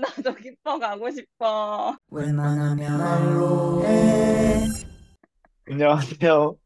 [0.00, 1.96] 나도 퀴퍼 가고 싶어.
[2.10, 4.66] 웬만하면 말로 해.
[5.70, 6.56] 안녕하세요.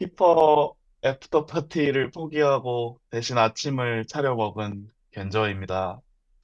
[0.00, 0.74] 퀴퍼
[1.04, 6.00] after party를 포기하고 대신 아침을 차려 먹은 견저입니다.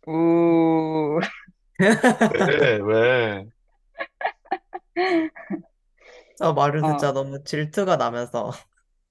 [0.07, 1.19] 우.
[1.79, 3.45] 왜, 왜?
[6.39, 6.93] 저 말을 어.
[6.93, 8.53] 듣자 너무 질투가 나면서.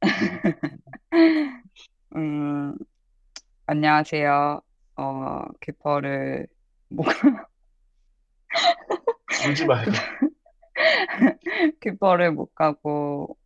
[2.16, 2.76] 음,
[3.68, 4.62] 안녕하세요.
[4.98, 6.48] 어, 키퍼를
[6.96, 7.06] 못,
[9.48, 9.92] 울지 말고.
[11.82, 13.38] 키퍼를 못 가고,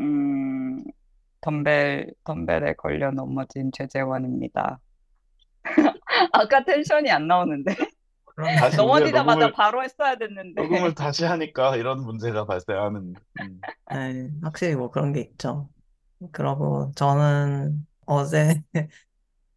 [0.00, 0.84] 음,
[1.40, 4.80] 덤벨, 덤벨에 걸려 넘어진 최재원입니다.
[6.32, 7.74] 아까 텐션이 안 나오는데?
[8.76, 10.62] 넘어지자마자 녹음을, 바로 했어야 됐는데.
[10.62, 13.14] 녹음을 다시 하니까 이런 문제가 발생하는.
[13.40, 13.60] 음.
[13.90, 15.68] 네, 확실히 뭐 그런 게 있죠.
[16.32, 18.62] 그러고 저는 어제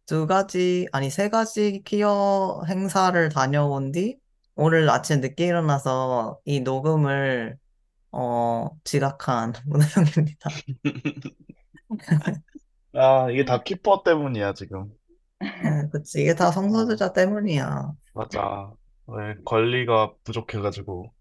[0.06, 4.18] 두 가지, 아니 세 가지 퀴어 행사를 다녀온 뒤
[4.56, 7.56] 오늘 아침 늦게 일어나서 이 녹음을
[8.12, 10.50] 어, 지각한 문화영입니다.
[12.94, 14.92] 아, 이게 다 키퍼 때문이야, 지금.
[15.40, 16.22] 네, 그치.
[16.22, 17.92] 이게 다 성소수자 때문이야.
[18.14, 18.72] 맞아.
[19.06, 21.12] 왜 권리가 부족해가지고.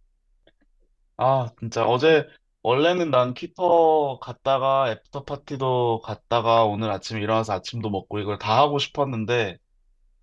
[1.18, 2.28] 아, 진짜 어제
[2.64, 8.78] 원래는 난 퀴퍼 갔다가 after party도 갔다가 오늘 아침에 일어나서 아침도 먹고 이걸 다 하고
[8.80, 9.58] 싶었는데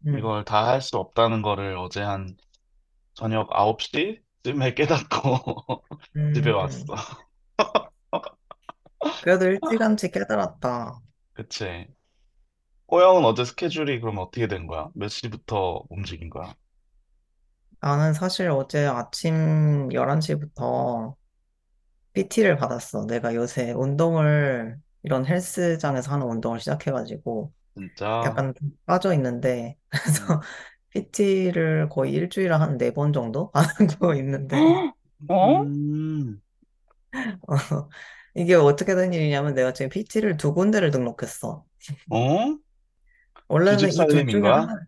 [0.06, 2.36] 음, 이걸 다 할 수 없다는 거를 어제 한
[3.14, 5.84] 저녁 9시쯤에 깨닫고
[6.34, 6.96] 집에 음, 왔어.
[9.20, 11.00] 그래도 일찌감치 깨달았다.
[11.32, 11.86] 그치?
[12.90, 14.90] 호영은 어제 스케줄이 그럼 어떻게 된 거야?
[14.94, 16.54] 몇 시부터 움직인 거야?
[17.80, 21.16] 나는 사실 어제 아침 11시부터
[22.22, 23.06] PT를 받았어.
[23.06, 28.08] 내가 요새 운동을, 이런 헬스장에서 하는 운동을 시작해가지고 진짜?
[28.24, 30.38] 약간 좀 빠져 있는데, 음.
[30.38, 30.42] 그래서
[30.90, 33.52] PT를 거의 일주일에 한 네 번 정도
[34.00, 34.84] 하고 있는데,
[35.28, 35.64] 어?
[35.64, 36.40] 음,
[37.48, 37.88] 어,
[38.34, 41.64] 이게 어떻게 된 일이냐면 내가 지금 PT를 두 군데를 등록했어.
[42.10, 42.58] 어?
[43.48, 44.50] 원래는 이둘 살림인 중에 거야?
[44.50, 44.86] 하나,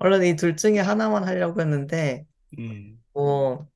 [0.00, 2.26] 원래는 이 둘 중에 하나만 하려고 했는데,
[2.58, 3.66] 음, 뭐,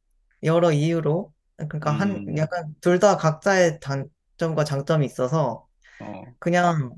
[0.42, 5.68] 여러 이유로, 그러니까 한, 음, 약간 둘 다 각자의 단점과 장점이 있어서,
[5.98, 6.94] 어, 그냥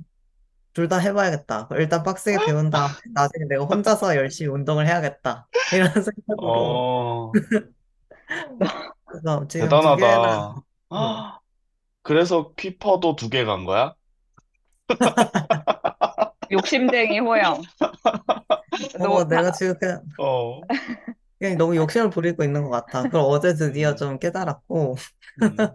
[0.75, 1.69] 둘 다 해봐야겠다.
[1.73, 5.49] 일단 빡세게 배운 다음에 나중에 내가 혼자서 열심히 운동을 해야겠다.
[5.75, 6.49] 이런 생각으로.
[6.49, 7.33] 어,
[9.07, 10.63] 그래서 지금 두 개나, 대단하다.
[10.91, 11.41] 어,
[12.03, 13.95] 그래서 키퍼도 두 개 간 거야?
[16.51, 17.63] 욕심쟁이 호영.
[18.99, 20.61] 너, 어, 내가 지금 그냥, 어,
[21.43, 23.07] 그냥 너무 욕심을 부리고 있는 것 같아.
[23.07, 24.97] 그걸 어제 드디어 음, 좀 깨달았고,
[25.39, 25.73] 음,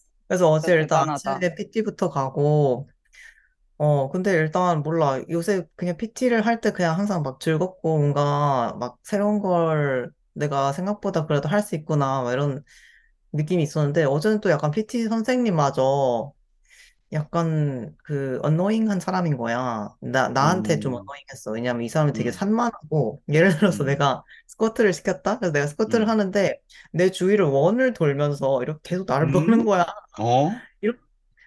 [0.28, 1.44] 그래서 어제 진짜 일단 대단하다.
[1.44, 2.88] 아침에 PT부터 가고,
[3.78, 5.20] 어, 근데 일단 몰라.
[5.30, 11.26] 요새 그냥 PT를 할 때 그냥 항상 막 즐겁고 뭔가 막 새로운 걸 내가 생각보다
[11.26, 12.22] 그래도 할 수 있구나.
[12.22, 12.64] 막 이런
[13.32, 16.32] 느낌이 있었는데 어제는 또 약간 PT 선생님마저
[17.12, 19.94] 약간 그 어노잉한 사람인 거야.
[20.00, 21.52] 나, 나한테 좀 음, 어노잉했어.
[21.52, 24.24] 왜냐면 이 사람이 되게 음, 산만하고 예를 들어서 음, 내가
[24.58, 25.38] 스쿼트를 시켰다?
[25.38, 26.60] 그래서 내가 스쿼트를 음, 하는데
[26.92, 29.66] 내 주위를 원을 돌면서 이렇게 계속 나를 보는 음?
[29.66, 29.84] 거야.
[30.18, 30.62] 어?
[30.80, 31.00] 이렇게,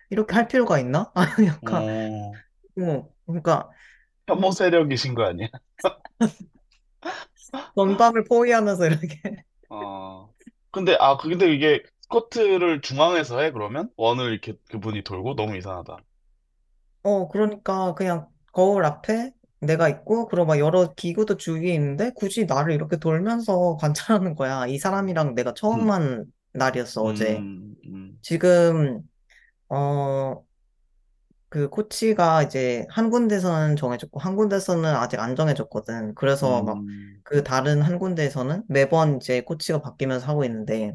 [0.10, 1.12] 이렇게 할 필요가 있나?
[1.16, 2.42] 아니, 약간, 어,
[2.76, 3.70] 뭐, 그러니까
[4.28, 5.48] 혐오 세력이신 거 아니야?
[7.76, 9.44] 건방을 포위하면서 이렇게.
[9.70, 10.34] 어,
[10.72, 13.92] 근데, 아, 그- 근데 이게 스쿼트를 중앙에서 해, 그러면?
[13.98, 15.36] 원을 이렇게 그분이 돌고?
[15.36, 15.98] 너무 이상하다.
[17.04, 19.32] 어, 그러니까 그냥 거울 앞에
[19.62, 24.68] 내가 있고, 그리고 막 여러 기구도 주위에 있는데, 굳이 나를 이렇게 돌면서 관찰하는 거야.
[24.68, 27.46] 이 사람이랑 내가 처음 한 날이었어, 어제.
[27.46, 29.02] 음, 음, 지금,
[29.70, 30.44] 어,
[31.50, 36.14] 그 코치가 이제 한 군데서는 정해졌고, 한 군데서는 아직 안 정해졌거든.
[36.16, 40.94] 그래서 막 음, 그 다른 한 군데에서는 매번 이제 코치가 바뀌면서 하고 있는데,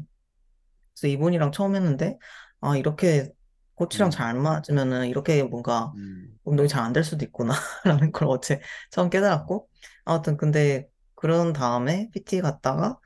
[0.93, 2.17] 그래서 이분이랑 처음 했는데,
[2.61, 3.31] 아, 이렇게
[3.75, 7.53] 코치랑 음, 잘안 맞으면은 이렇게 뭔가 음, 운동이 잘 안 될 수도 있구나,
[7.85, 9.69] 라는 걸 어제 처음 깨달았고,
[10.05, 12.99] 아무튼 근데 그런 다음에 PT 갔다가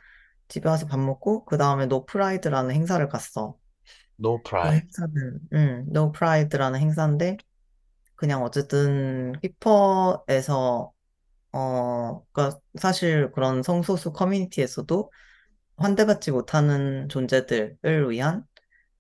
[0.50, 3.58] 집에 와서 밥 먹고, 그 다음에 no pride라는 행사를 갔어.
[4.20, 4.84] no 그 pride.
[4.84, 7.38] 행사는, 응, no pride라는 행사인데,
[8.16, 10.94] 그냥 어쨌든 퀴퍼에서,
[11.54, 15.12] 어, 그니까 사실 그런 성소수 커뮤니티에서도
[15.78, 18.46] 환대받지 못하는 존재들을 위한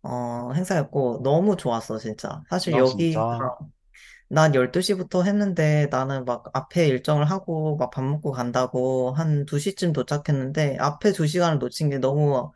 [0.01, 2.43] 어, 행사였고, 너무 좋았어, 진짜.
[2.49, 3.59] 사실 아, 여기가, 진짜?
[4.29, 10.77] 난 12시부터 했는데, 나는 막 앞에 일정을 하고, 막 밥 먹고 간다고 한 2시쯤 도착했는데,
[10.79, 12.51] 앞에 2시간을 놓친 게 너무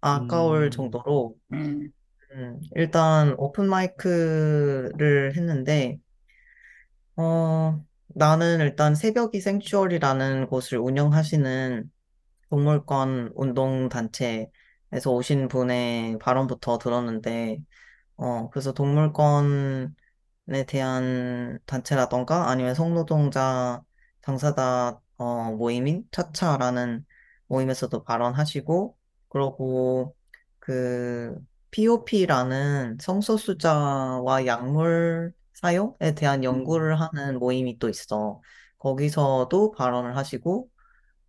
[0.00, 1.92] 아까울 음, 정도로, 음,
[2.32, 5.98] 음, 일단 오픈 마이크를 했는데,
[7.16, 11.90] 어, 나는 일단 새벽이 생추얼이라는 곳을 운영하시는
[12.50, 14.50] 동물권 운동단체
[14.92, 17.58] 에서 오신 분의 발언부터 들었는데,
[18.16, 19.90] 어, 그래서 동물권에
[20.66, 23.82] 대한 단체라던가 아니면 성노동자
[24.22, 27.04] 당사자 어, 모임인 차차라는
[27.48, 28.96] 모임에서도 발언하시고,
[29.28, 30.16] 그러고
[30.58, 31.36] 그
[31.70, 38.40] POP라는 성소수자와 약물 사용에 대한 음, 연구를 하는 모임이 또 있어.
[38.78, 40.70] 거기서도 발언을 하시고,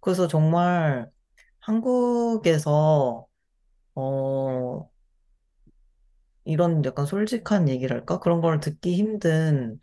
[0.02, 1.10] 그래서 정말
[1.60, 3.28] 한국에서
[4.00, 4.90] 어,
[6.46, 8.19] 이런 약간 솔직한 얘기랄까?
[8.19, 9.80] 그런 걸 듣기 힘든,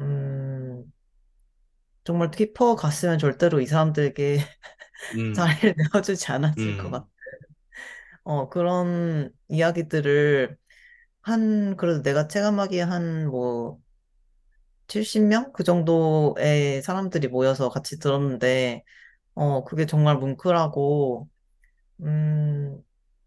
[0.00, 0.92] 음,
[2.04, 4.38] 정말 키퍼 갔으면 절대로 이 사람들에게
[5.14, 7.08] 음, 자리를 내어주지 않았을 것 같아.
[7.08, 7.12] 음,
[8.24, 10.56] 어, 그런 이야기들을
[11.22, 13.80] 한, 그래도 내가 체감하기에 한 뭐,
[14.88, 15.52] 70명?
[15.54, 18.84] 그 정도의 사람들이 모여서 같이 들었는데,
[19.36, 21.28] 어, 그게 정말 뭉클하고,
[22.02, 22.82] 음,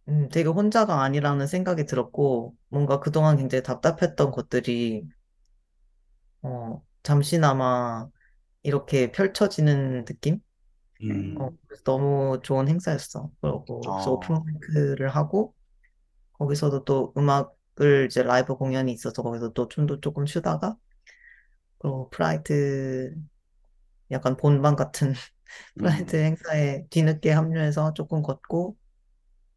[0.07, 5.07] 음, 되게 혼자가 아니라는 생각이 들었고, 뭔가 그동안 굉장히 답답했던 것들이,
[6.41, 8.07] 어, 잠시나마
[8.63, 10.41] 이렇게 펼쳐지는 느낌?
[11.35, 13.31] 어, 음, 그래서 너무 좋은 행사였어.
[13.41, 15.55] 그리고 그래서 오픈 어, 마이크를 하고
[16.33, 20.77] 거기서도 또 음악을 이제 라이브 공연이 있어서 거기서 또 춤도 조금 추다가
[21.79, 23.15] 그리고 pride
[24.11, 25.13] 약간 본방 같은
[25.77, 28.77] pride 음, 행사에 뒤늦게 합류해서 조금 걷고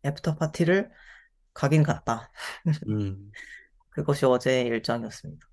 [0.05, 0.91] after party를
[1.55, 2.31] 가긴 갔다.
[2.87, 3.35] 음.
[3.91, 5.47] 그것이 어제의 일정이었습니다.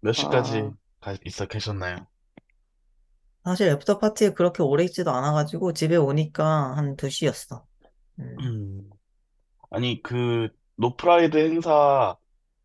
[0.00, 2.06] 몇 아, 시까지 가, 있어 계셨나요?
[3.44, 7.64] 사실 after party에 그렇게 오래 있지도 않아가지고 집에 오니까 한 2시였어.
[8.20, 8.90] 음, 음.
[9.70, 12.16] 아니, 그, no pride 행사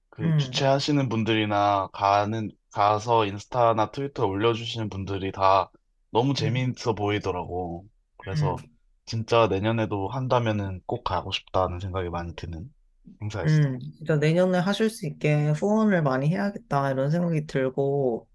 [0.10, 5.72] 그 음, 주최하시는 분들이나 가는, 가서 인스타나 트위터에 올려주시는 분들이 다
[6.12, 7.88] 너무 음, 재미있어 보이더라고.
[8.18, 8.73] 그래서 음.
[9.06, 12.74] 진짜 내년에도 한다면은 꼭 가고 싶다는 생각이 많이 드는
[13.22, 13.62] 행사였어.
[13.66, 18.28] 음, 진짜 내년에 하실 수 있게 후원을 많이 해야겠다, 이런 생각이 들고,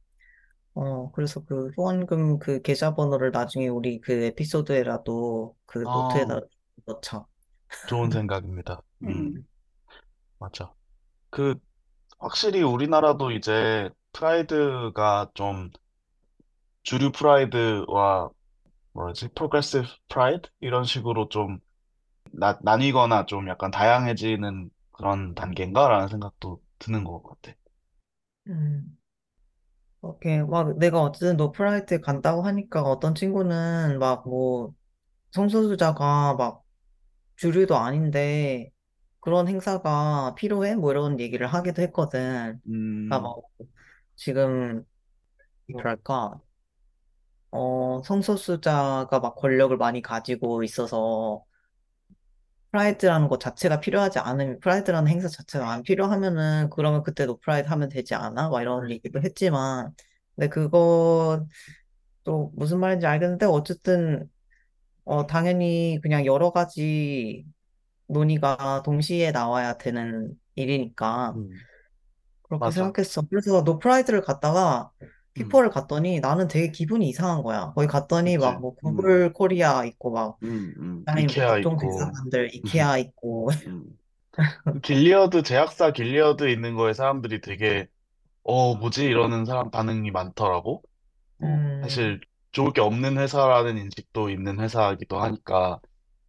[0.75, 6.41] 어, 그래서 그 후원금 그 계좌번호를 나중에 우리 그 에피소드에라도 그 노트에다 아,
[6.87, 7.27] 넣자.
[7.87, 8.83] 좋은 생각입니다.
[9.03, 9.47] 음, 음,
[10.39, 10.73] 맞아.
[11.31, 11.57] 그,
[12.19, 15.71] 확실히 우리나라도 이제 pride가 좀
[16.83, 18.31] 주류 pride와
[18.99, 20.49] 뭐지, progressive pride?
[20.61, 21.59] 이런 식으로 좀
[22.33, 27.55] 나, 나뉘거나 좀 약간 다양해지는 그런 단계인가라는 생각도 드는 것 같아.
[28.49, 28.99] 음,
[30.01, 30.39] 오케이.
[30.43, 34.75] 막 내가 어쨌든 no pride에 간다고 하니까 어떤 친구는 막 뭐
[35.33, 36.65] 성소수자가 막
[37.37, 38.73] 주류도 아닌데
[39.21, 40.77] 그런 행사가 필요해?
[40.77, 42.61] 뭐 이런 얘기를 하기도 했거든.
[43.09, 43.37] 그러니까 음, 막
[44.17, 44.85] 지금
[45.69, 46.41] 뭐랄까
[47.51, 51.45] 어, 성소수자가 막 권력을 많이 가지고 있어서
[52.71, 57.89] 프라이드라는 것 자체가 필요하지 않으면 프라이드라는 행사 자체가 안 필요하면은 그러면 그때 도 프라이드 하면
[57.89, 58.51] 되지 않아?
[58.51, 59.95] 막 이런 얘기도 했지만
[60.37, 61.47] 근데 그거
[62.25, 64.31] 또 무슨 말인지 알겠는데 어쨌든
[65.05, 67.47] 어, 당연히 그냥 여러 가지
[68.09, 71.51] 논의가 동시에 나와야 되는 일이니까 음,
[72.43, 72.83] 그렇게 맞아.
[72.83, 73.23] 생각했어.
[73.29, 75.09] 그래서 노프라이드를 갔다가 음,
[75.39, 77.73] 퀴퍼를 갔더니 나는 되게 기분이 이상한 거야.
[77.75, 78.61] 거기 갔더니 막 그치.
[78.61, 81.07] 뭐 음, 구글 코리아 있고 막 음, 음.
[81.07, 83.99] 아니 뭐 이케아 각종 있고, 대사관들 이케아 있고 음.
[84.71, 87.89] 그 길리어드, 제약사 길리어드 있는 거에 사람들이 되게,
[88.45, 89.05] 어, 뭐지?
[89.07, 90.83] 이러는 사람 반응이 많더라고.
[91.41, 92.21] 어, 음, 사실
[92.53, 95.81] 좋을 게 없는 회사라는 인식도 있는 회사이기도 하니까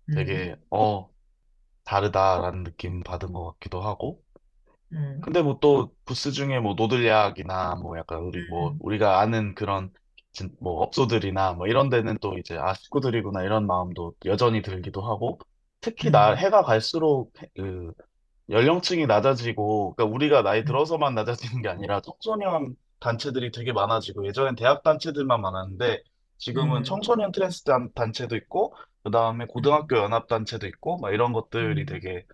[0.10, 1.10] 음, 되게, 어,
[1.86, 4.24] 다르다라는 느낌 받은 것 같기도 하고.
[4.94, 9.54] 음, 근데 뭐 또 부스 중에 뭐 노들야학이나 뭐 약간 우리 뭐 음, 우리가 아는
[9.56, 9.92] 그런
[10.32, 15.40] 진- 뭐 업소들이나 뭐 이런 데는 또 이제 아 식구들이구나 이런 마음도 여전히 들기도 하고
[15.82, 17.92] 특히 나 음, 해가 갈수록 해- 그
[18.50, 24.84] 연령층이 낮아지고 그러니까 우리가 나이 들어서만 낮아지는 게 아니라 청소년 단체들이 되게 많아지고 예전엔 대학
[24.84, 26.04] 단체들만 많았는데
[26.40, 31.34] 지금은 음, 청소년 trans 단- 단체도 있고 그다음에 음, 고등학교 연합 단체도 있고 막 이런
[31.34, 32.26] 것들이 음, 되게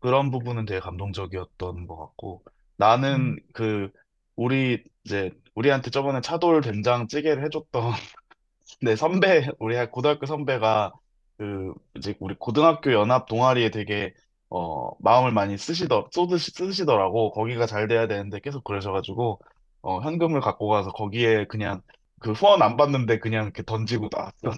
[0.00, 3.90] 그런 부분은 되게 감동적이었던 것 같고 음, 나는 그
[4.36, 7.92] 우리 이제 우리한테 저번에 차돌 된장 찌개를 해줬던
[8.82, 10.92] 내 선배 우리 고등학교 선배가
[11.38, 14.14] 그 이제 우리 고등학교 연합 동아리에 되게
[14.50, 17.32] 어 마음을 많이 쓰시더 쏟으시 쓰시더라고.
[17.32, 19.40] 거기가 잘 돼야 되는데 계속 그러셔가지고
[19.82, 21.82] 어 현금을 갖고 가서 거기에 그냥
[22.20, 24.50] 그 후원 안 받는데 그냥 이렇게 던지고 나왔어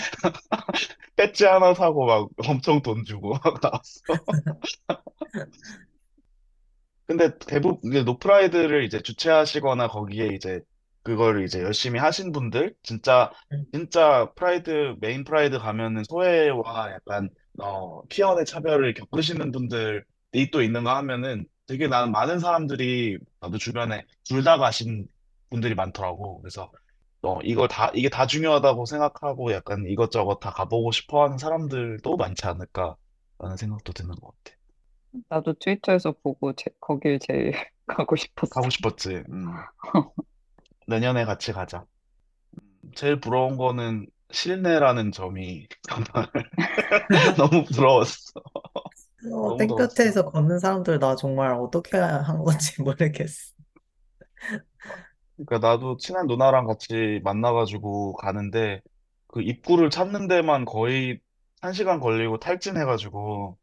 [1.16, 4.00] 배지 하나 사고 막 엄청 돈 주고 막 나왔어
[7.06, 10.60] 근데 대부분 이제 노프라이드를 이제 주최하시거나 거기에 이제
[11.02, 17.28] 그거를 이제 열심히 하신 분들 진짜 음, 진짜 프라이드 메인 프라이드 가면은 소외와 약간
[17.58, 24.44] 어 퀴어의 차별을 겪으시는 분들이 또 있는가 하면은 되게 나는 많은 사람들이 나도 주변에 둘
[24.44, 25.08] 다 가신
[25.50, 26.40] 분들이 많더라고.
[26.42, 26.70] 그래서
[27.22, 32.46] 어 이걸 다 이게 다 중요하다고 생각하고 약간 이것저것 다 가보고 싶어 하는 사람들도 많지
[32.46, 34.56] 않을까라는 생각도 드는 것 같아.
[35.28, 37.52] 나도 트위터에서 보고 제, 거길 제일
[37.86, 38.50] 가고 싶었어.
[38.54, 39.22] 가고 싶었지.
[39.28, 39.46] 음.
[40.86, 41.86] 내년에 같이 가자.
[42.94, 46.28] 제일 부러운 거는 실내라는 점이 정말
[47.36, 48.40] 너무 부러웠어.
[49.32, 49.86] 어, 너무 더웠어.
[49.96, 53.52] 땡볕에서 걷는 사람들 나 정말 어떻게 한 건지 모르겠어.
[55.46, 58.80] 그러니까 나도 친한 누나랑 같이 만나가지고 가는데
[59.28, 61.18] 그 입구를 찾는 데만 거의
[61.60, 63.56] 한 시간 걸리고 탈진해가지고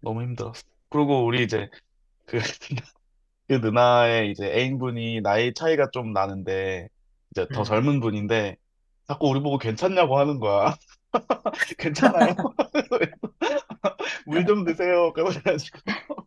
[0.00, 0.62] 너무 힘들었어.
[0.88, 1.68] 그리고 우리 이제
[2.26, 2.38] 그,
[3.48, 6.88] 그 누나의 이제 애인분이 나이 차이가 좀 나는데
[7.32, 7.64] 이제 더 음.
[7.64, 8.56] 젊은 분인데
[9.06, 10.76] 자꾸 우리 보고 괜찮냐고 하는 거야.
[11.78, 12.34] 괜찮아요?
[14.30, 15.12] 물 좀 드세요.
[15.12, 15.78] 그래가지고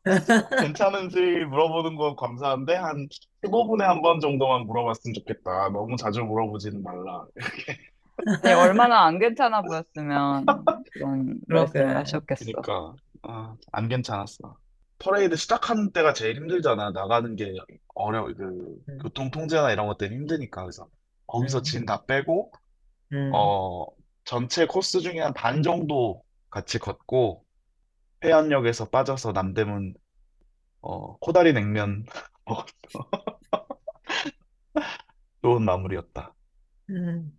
[0.57, 3.07] 괜찮은지 물어보는 건 감사한데 한
[3.41, 5.69] 15분에 한 번 정도만 물어봤으면 좋겠다.
[5.69, 7.25] 너무 자주 물어보지는 말라.
[8.41, 11.39] 아니, 얼마나 안 괜찮아 보였으면 그런.
[11.47, 12.61] 말씀을 하셨겠어.
[12.61, 14.57] 그러니까 아, 안 괜찮았어.
[14.99, 16.91] 퍼레이드 시작하는 때가 제일 힘들잖아.
[16.91, 17.53] 나가는 게
[17.95, 18.33] 어려워.
[18.33, 20.63] 그 음, 교통 통제나 이런 것 때문에 힘드니까.
[20.63, 20.87] 그래서
[21.27, 22.51] 거기서 음, 짐다 빼고
[23.11, 23.85] 음, 어
[24.25, 27.45] 전체 코스 중에 한 반 정도 같이 걷고
[28.23, 29.93] 해안역에서 빠져서 남대문
[30.81, 32.05] 어 코다리 냉면
[32.45, 32.73] 먹었어.
[35.41, 36.33] 좋은 마무리였다.
[36.89, 37.37] 음,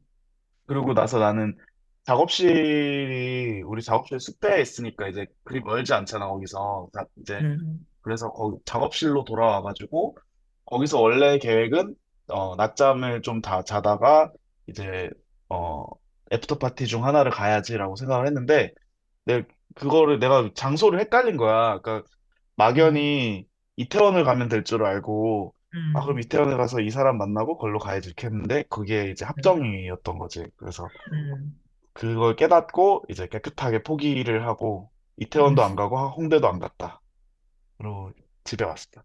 [0.66, 1.56] 그러고 나서 나는
[2.04, 8.58] 작업실이 우리 작업실 숲에 있으니까 이제 그리 멀지 않잖아 거기서 다 이제 음, 그래서 거기
[8.64, 10.16] 작업실로 돌아와가지고
[10.66, 11.94] 거기서 원래 계획은
[12.28, 14.32] 어 낮잠을 좀 다 자다가
[14.68, 15.10] 이제
[15.48, 15.86] 어
[16.32, 18.72] after party 중 하나를 가야지라고 생각을 했는데
[19.24, 21.80] 내 그거를 내가 장소를 헷갈린 거야.
[21.80, 22.08] 그러니까
[22.56, 25.54] 음, 막연히 이태원을 가면 될 줄 알고
[25.92, 29.42] 아 그럼 음, 이태원에 가서 이 사람 만나고 걸로 가야지 이렇게 했는데 그게 이제 음,
[29.44, 30.44] 합정이었던 거지.
[30.56, 31.58] 그래서 음,
[31.92, 34.90] 그걸 깨닫고 이제 깨끗하게 포기를 하고
[35.40, 35.56] 음.
[35.56, 37.00] 이태원도 안 가고 홍대도 안 갔다.
[37.78, 38.12] 그리고
[38.44, 39.04] 집에 왔다.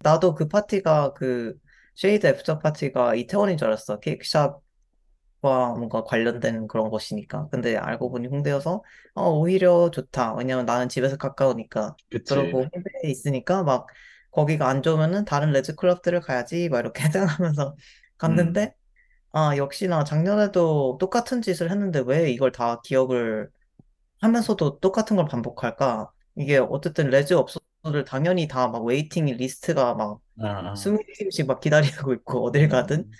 [0.00, 1.54] 나도 그 파티가 그
[1.96, 3.98] 쉐이드 after party가 이태원인 줄 알았어.
[4.00, 4.60] 케이크샵
[5.46, 7.48] 과 뭔가 관련된 그런 곳이니까.
[7.50, 8.82] 근데 알고 보니 홍대여서
[9.14, 10.34] 어, 오히려 좋다.
[10.34, 11.96] 왜냐면 나는 집에서 가까우니까.
[12.10, 12.34] 그치.
[12.34, 13.86] 그러고 홍대에 있으니까 막
[14.32, 16.68] 거기가 안 좋으면은 다른 레즈 클럽들을 가야지.
[16.68, 17.76] 막 이렇게 생각하면서
[18.26, 18.52] 음.
[18.52, 18.74] 갔는데
[19.32, 23.50] 아, 역시나 작년에도 똑같은 짓을 했는데 왜 이걸 다 기억을
[24.20, 26.10] 하면서도 똑같은 걸 반복할까?
[26.36, 30.74] 이게 어쨌든 레즈 업소들 당연히 다 막 waiting list가 막 아, 아.
[30.74, 33.10] 20팀씩 막 기다리고 있고 어딜 가든 음.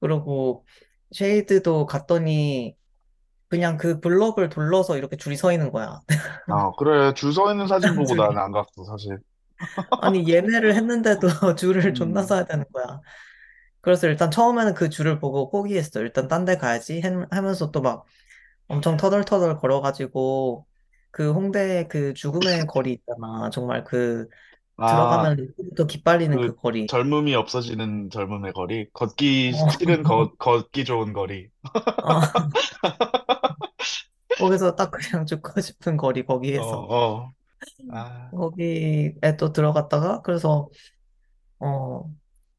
[0.00, 0.66] 그러고
[1.12, 2.76] 쉐이드도 갔더니
[3.48, 6.00] 그냥 그 블럭을 둘러서 이렇게 줄이 서 있는 거야.
[6.48, 7.12] 아, 그래.
[7.14, 8.38] 줄 서 있는 사진 보고 나는.
[8.38, 9.18] 안 갔어, 사실.
[10.00, 12.26] 아니 예매를 했는데도 줄을 존나 음.
[12.26, 13.00] 서야 되는 거야.
[13.80, 16.00] 그래서 일단 처음에는 그 줄을 보고 포기했어.
[16.00, 18.04] 일단 딴 데 가야지 해- 하면서 또 막
[18.68, 20.66] 엄청 터덜터덜 걸어가지고
[21.12, 23.50] 그 홍대 그 죽음의 거리 있잖아.
[23.50, 24.28] 정말 그
[24.78, 26.88] 아, 들어가면 또 기빨리는 그 그 거리.
[26.88, 28.88] 젊음이 없어지는 젊음의 거리.
[28.92, 31.50] 걷기 어, 싫은 거, 걷기 좋은 거리.
[32.00, 32.20] 어,
[34.36, 37.32] 거기서 딱 그냥 죽고 싶은 거리 어, 거기에서 어.
[37.92, 40.68] 아, 거기에 또 들어갔다가 그래서
[41.60, 42.04] 어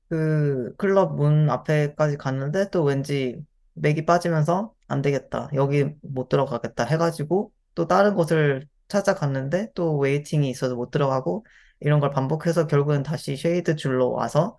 [0.10, 3.38] 그 클럽 문 앞에까지 갔는데 또 왠지
[3.74, 5.50] 맥이 빠지면서 안 되겠다.
[5.56, 11.46] 여기 못 들어가겠다 해가지고 또 다른 곳을 찾아갔는데 또 waiting이 있어서 못 들어가고
[11.82, 14.58] 이런 걸 반복해서 결국엔 다시 쉐이드 줄로 와서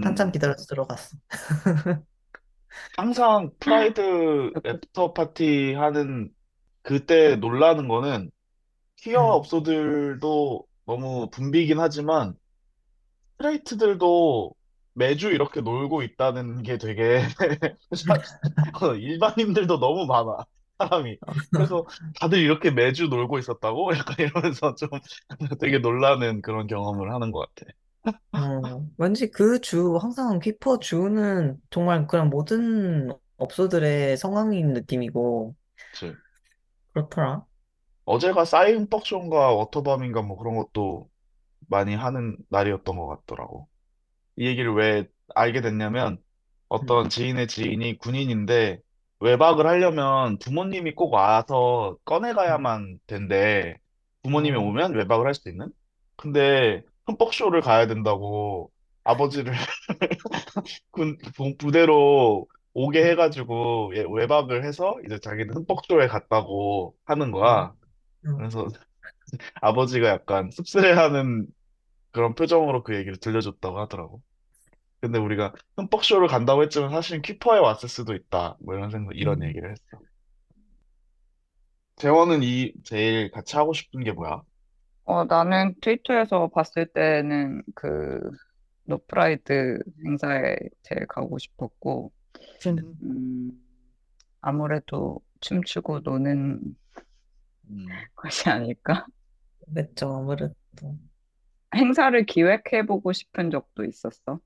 [0.00, 0.32] 한참 음.
[0.32, 1.16] 기다려서 들어갔어.
[2.96, 6.32] 항상 프라이드 after party 하는
[6.82, 8.30] 그때 놀라는 거는
[8.98, 9.36] 퀴어 음.
[9.36, 12.34] 업소들도 너무 붐비긴 하지만
[13.38, 14.54] straight들도
[14.94, 17.20] 매주 이렇게 놀고 있다는 게 되게
[17.94, 18.22] 사-
[19.00, 20.44] 일반인들도 너무 많아
[20.78, 21.18] 사람이
[21.52, 21.86] 그래서
[22.20, 24.88] 다들 이렇게 매주 놀고 있었다고 약간 이러면서 좀
[25.60, 27.72] 되게 놀라는 그런 경험을 하는 것 같아.
[28.32, 36.14] 어, 왠지 그 주, 항상 키퍼 주는 정말 그냥 모든 업소들의 성황인 느낌이고, 그치.
[36.92, 37.46] 그렇더라.
[38.04, 41.08] 어제가 사이언 벅쇼인가 워터밤인가 뭐 그런 것도
[41.68, 43.68] 많이 하는 날이었던 것 같더라고.
[44.36, 46.18] 이 얘기를 왜 알게 됐냐면 음.
[46.68, 48.80] 어떤 지인의 지인이 군인인데
[49.24, 51.98] 외박을 하려면 부모님이 꼭 와서
[52.48, 52.64] 음.
[52.64, 53.78] 꺼내가야만 된대.
[54.22, 55.68] 부모님이 어, 오면 외박을 할 수 있는?
[56.16, 58.72] 근데 흠뻑쇼를 가야 된다고
[59.04, 59.52] 아버지를
[60.90, 67.74] 군 부- 부대로 오게 해가지고 얘 외박을 해서 이제 자기는 흠뻑쇼에 갔다고 하는 어, 거야.
[68.26, 68.30] 어.
[68.36, 68.66] 그래서
[69.62, 71.46] 아버지가 약간 씁쓸해하는
[72.12, 74.22] 그런 표정으로 그 얘기를 들려줬다고 하더라고.
[75.04, 78.56] 근데 우리가 흠뻑쇼를 간다고 했지만 사실은 퀴퍼에 왔을 수도 있다.
[78.60, 79.48] 뭐 이런 생각, 이런 음.
[79.48, 79.82] 얘기를 했어.
[81.96, 84.40] 재원은 이 제일 같이 하고 싶은 게 뭐야?
[85.04, 88.18] 어, 나는 트위터에서 봤을 때는 그
[88.84, 92.10] 노프라이드 행사에 제일 가고 싶었고,
[92.66, 93.50] 음,
[94.40, 96.74] 아무래도 춤추고 노는
[97.68, 99.06] 음, 것이 아닐까?
[99.66, 100.54] 그랬죠, 아무래도.
[101.74, 104.40] 행사를 기획해보고 싶은 적도 있었어.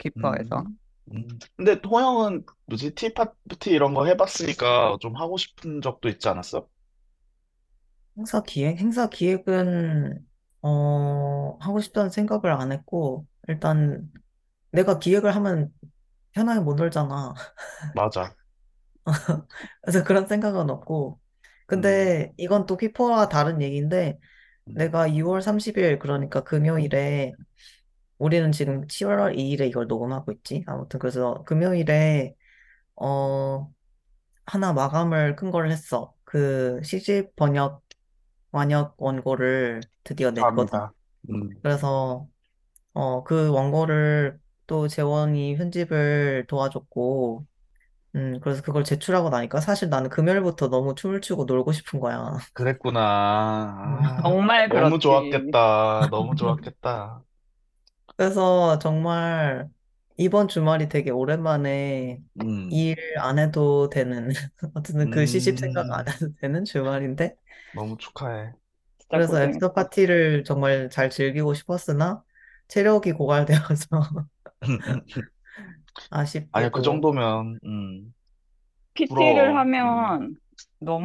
[0.00, 0.64] 퀴퍼에서.
[1.12, 1.16] 음.
[1.16, 1.26] 음.
[1.56, 2.94] 근데 호영은 뭐지?
[2.94, 6.68] 티파티 이런 거 해봤으니까 좀 하고 싶은 적도 있지 않았어?
[8.18, 8.78] 행사 기획?
[8.78, 10.26] 행사 기획은,
[10.62, 14.10] 어, 하고 싶다는 생각을 안 했고, 일단
[14.72, 15.72] 내가 기획을 하면
[16.32, 17.34] 편하게 못 놀잖아.
[17.92, 18.34] 맞아.
[19.82, 21.20] 그래서 그런 생각은 없고.
[21.70, 24.18] 음, 근데 이건 또 키퍼와 다른 얘기인데,
[24.68, 24.74] 음.
[24.74, 27.32] 내가 2월 30일, 그러니까 금요일에,
[28.20, 30.64] 우리는 지금 7월 2일에 이걸 녹음하고 있지.
[30.68, 32.36] 아무튼 그래서 금요일에,
[32.96, 33.70] 어,
[34.46, 36.14] 하나 마감을 큰 걸 했어.
[36.24, 37.82] 그 시집 번역,
[38.52, 40.80] 완역 원고를 드디어 냈거든.
[40.80, 40.92] 감사합니다.
[41.30, 42.28] 음, 그래서,
[42.94, 47.46] 어, 그 원고를 또 재원이 편집을 도와줬고,
[48.16, 52.38] 음, 그래서 그걸 제출하고 나니까 사실 나는 금요일부터 너무 춤을 추고 놀고 싶은 거야.
[52.52, 53.00] 그랬구나.
[53.82, 54.98] 아, 정말 너무 그렇지.
[54.98, 56.08] 좋았겠다.
[56.10, 57.24] 너무 좋았겠다.
[58.20, 59.70] 그래서 정말
[60.18, 64.28] 이번 주말이 되게 오랜만에 음, 일 안 해도 되는,
[64.74, 67.36] 어쨌든 그 시집 생각 안 음, 해도 되는 주말인데,
[67.72, 68.52] 너무 축하해.
[68.98, 69.72] 진짜 그래서 애프터 고생했어.
[69.72, 72.22] 파티를 정말 잘 즐기고 싶었으나,
[72.68, 73.86] 체력이 고갈되어서
[76.52, 78.14] 아니야, 그 아쉽게도, 정도면, 음,
[78.94, 79.68] PT를 부러워.
[79.82, 80.36] 음, 하면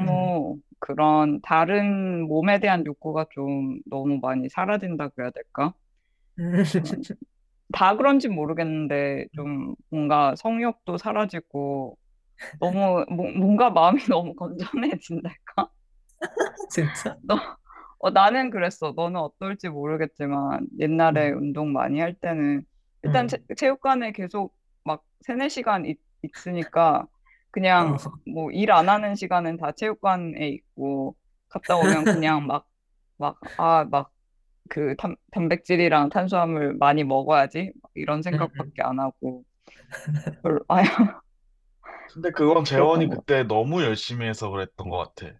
[0.01, 5.73] 음, 너무 그런 다른 몸에 대한 욕구가 좀 너무 많이 사라진다 그래야 될까?
[6.39, 6.63] 음,
[7.73, 11.97] 다 그런지 모르겠는데 좀 뭔가 성욕도 사라지고
[12.59, 15.69] 너무 뭐- 뭔가 마음이 너무 건전해진달까?
[16.69, 17.17] 진짜?
[17.21, 17.35] 너,
[17.99, 18.93] 어, 나는 그랬어.
[18.95, 22.63] 너는 어떨지 모르겠지만 옛날에 음, 운동 많이 할 때는
[23.03, 27.07] 일단 체, 음, 체 육관에 계속 막 세네 시간 있, 있으니까
[27.51, 31.15] 그냥 어, 뭐일 안 하는 시간은 다 체육관에 있고
[31.49, 32.67] 갔다 오면 그냥 막
[33.17, 34.11] 막 아막
[34.69, 34.95] 그
[35.31, 38.71] 단백질이랑 탄수화물 많이 먹어야지 막 이런 음, 음.
[38.71, 39.43] 생각밖에 안 하고
[40.43, 40.85] 별로 아예
[42.13, 43.09] 근데 그건 재원이.
[43.09, 45.33] 그때 너무 열심히 해서 그랬던 것 같아.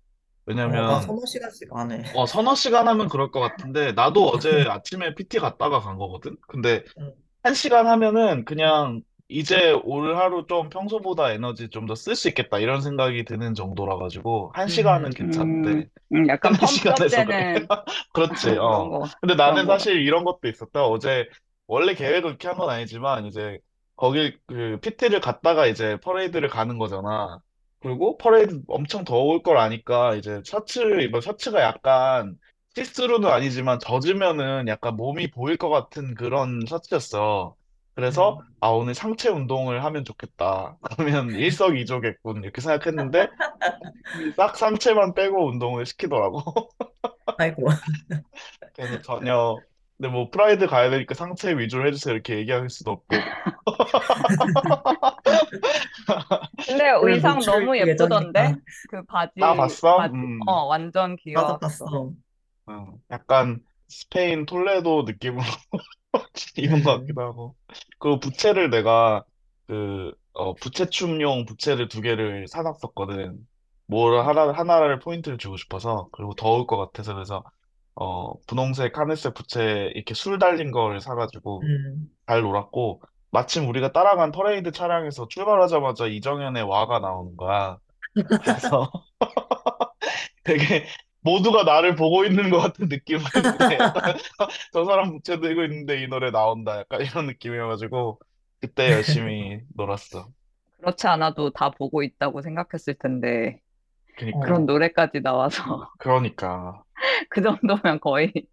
[0.63, 2.03] 어, 아, 왜냐면, 서너 시간씩 안 해.
[2.11, 6.37] 어, 서너 시간 하면 그럴 것 같은데, 나도 어제 아침에 PT 갔다가 간 거거든?
[6.47, 12.15] 근데, 응, 한 시간 하면은 그냥, 이제 올 하루 좀 평소보다 에너지 좀 더 쓸
[12.15, 16.67] 수 있겠다, 이런 생각이 드는 정도라 가지고, 한 시간은 음, 음, 음, 약간 pump up
[16.67, 17.25] 시간에서 그래.
[17.25, 17.67] 되는
[18.13, 18.89] 그렇지, 그런 어.
[18.89, 19.67] 거 근데 나는 거.
[19.67, 20.85] 사실 이런 것도 있었다.
[20.87, 21.27] 어제,
[21.67, 23.59] 원래 계획을 그렇게 한 건 아니지만, 이제,
[23.95, 27.39] 거길, 그, PT를 갔다가 이제 퍼레이드를 가는 거잖아.
[27.81, 32.37] 그리고 퍼레이드 엄청 더울 걸 아니까, 이제 셔츠를 입어, 셔츠가 약간,
[32.75, 37.55] 시스루는 아니지만, 젖으면은 약간 몸이 보일 것 같은 그런 셔츠였어.
[37.95, 38.45] 그래서, 음.
[38.59, 40.77] 아, 오늘 상체 운동을 하면 좋겠다.
[40.97, 42.43] 그러면 일석이조겠군.
[42.43, 43.29] 이렇게 생각했는데,
[44.37, 46.43] 딱 상체만 빼고 운동을 시키더라고.
[47.37, 47.67] 아이고.
[48.73, 49.59] 그래서 전혀
[49.97, 53.15] 근데 뭐 Pride 가야 되니까 상체 위주로 해주세요 이렇게 얘기할 수도 없고
[56.67, 58.39] 근데 의상 너무 예쁘던데?
[58.39, 58.61] 예정이니까.
[58.89, 59.97] 그 바지, 나 봤어?
[59.97, 61.59] 바지, 음, 어, 완전 나도 귀여웠어.
[61.59, 62.11] 봤어.
[62.67, 65.43] 어, 약간 스페인 톨레도 느낌으로
[66.57, 66.99] 입은 것 음.
[67.01, 67.55] 같기도 하고
[67.99, 69.23] 그리고 부채를 내가
[69.67, 73.37] 그 어, 부채춤용 부채를 두 개를 사놨었거든
[73.87, 77.43] 뭘 하나 하나를 포인트를 주고 싶어서 그리고 더울 것 같아서 그래서
[77.95, 82.09] 어 분홍색 하늘색 부채 이렇게 술 달린 걸 사가지고 음.
[82.27, 83.01] 잘 놀았고,
[83.31, 87.77] 마침 우리가 따라간 퍼레이드 차량에서 출발하자마자 이정현의 와가 나오는 거야.
[88.13, 88.91] 그래서
[90.43, 90.85] 되게
[91.25, 93.23] 모두가 나를 보고 있는 것 같은 느낌을
[93.79, 94.15] 약간
[94.71, 96.77] 저 사람 부채 들고 있는데 이 노래 나온다.
[96.79, 98.19] 약간 이런 느낌이어가지고
[98.61, 100.27] 그때 열심히 놀았어.
[100.79, 103.59] 그렇지 않아도 다 보고 있다고 생각했을 텐데,
[104.15, 104.53] 그런 그니까.
[104.53, 104.59] 어.
[104.59, 106.83] 노래까지 나와서, 그러니까.
[107.29, 108.47] 그 정도면 거의 근데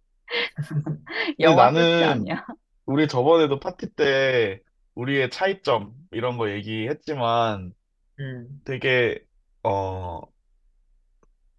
[1.39, 2.45] 영화 끝이 나는 아니야.
[2.85, 4.61] 우리 저번에도 파티 때
[4.95, 7.71] 우리의 차이점 이런 거 얘기했지만
[8.19, 8.47] 음.
[8.65, 9.19] 되게
[9.63, 10.21] 어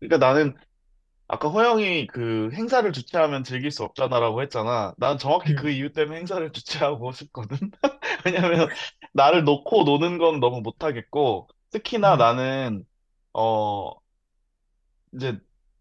[0.00, 0.54] 그러니까 나는
[1.26, 4.94] 아까 호영이 그 행사를 주최하면 즐길 수 없잖아라고 했잖아.
[4.98, 7.56] 난 정확히 그 음, 이유 때문에 행사를 주최하고 싶거든.
[8.26, 8.68] 왜냐면
[9.12, 12.84] 나를 놓고 노는 건 너무 못하겠고, 특히나 음, 나는,
[13.32, 13.92] 어,
[15.14, 15.38] 이제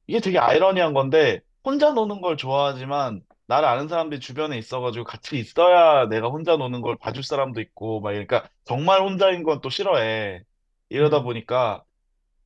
[0.08, 6.08] 이게 되게 아이러니한 건데, 혼자 노는 걸 좋아하지만, 나를 아는 사람들이 주변에 있어가지고 같이 있어야
[6.08, 10.43] 내가 혼자 노는 걸 봐줄 사람도 있고, 막, 그러니까 정말 혼자인 건 또 싫어해.
[10.89, 11.84] 이러다 음, 보니까,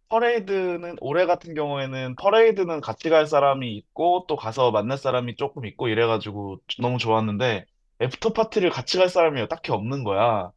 [0.09, 5.87] 퍼레이드는 올해 같은 경우에는 퍼레이드는 같이 갈 사람이 있고 또 가서 만날 사람이 조금 있고
[5.89, 7.65] 이래가지고 너무 좋았는데
[8.01, 10.51] after party를 같이 갈 사람이 딱히 없는 거야.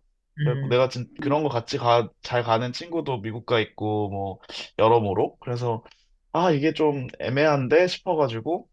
[0.45, 0.71] 그래서 음.
[0.71, 4.39] 내가 진 그런 거 같이 가, 잘 가는 친구도 미국 가 있고 뭐
[4.79, 5.85] 여러모로 그래서
[6.33, 8.69] 아 이게 좀 애매한데 싶어가지고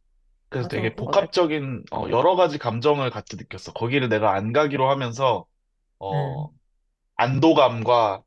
[0.50, 0.70] 그래서 맞아.
[0.70, 1.28] 되게 맞아.
[1.36, 3.74] 복합적인 어, 여러 가지 감정을 같이 느꼈어.
[3.74, 5.46] 거기를 내가 안 가기로 하면서
[6.00, 6.50] 어 음,
[7.16, 8.24] 안도감과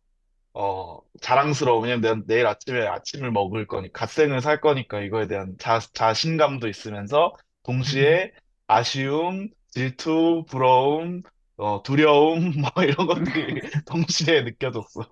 [0.54, 1.80] 어, 자랑스러워.
[1.80, 7.26] 왜냐면 내가 내일 아침에 아침을 먹을 거니까, 갓생을 살 거니까 이거에 대한 자, 자신감도 있으면서,
[7.26, 7.40] 음.
[7.62, 8.32] 동시에
[8.66, 11.22] 아쉬움, 질투, 부러움,
[11.56, 15.02] 어, 두려움, 뭐 이런 것들이 동시에 느껴졌어.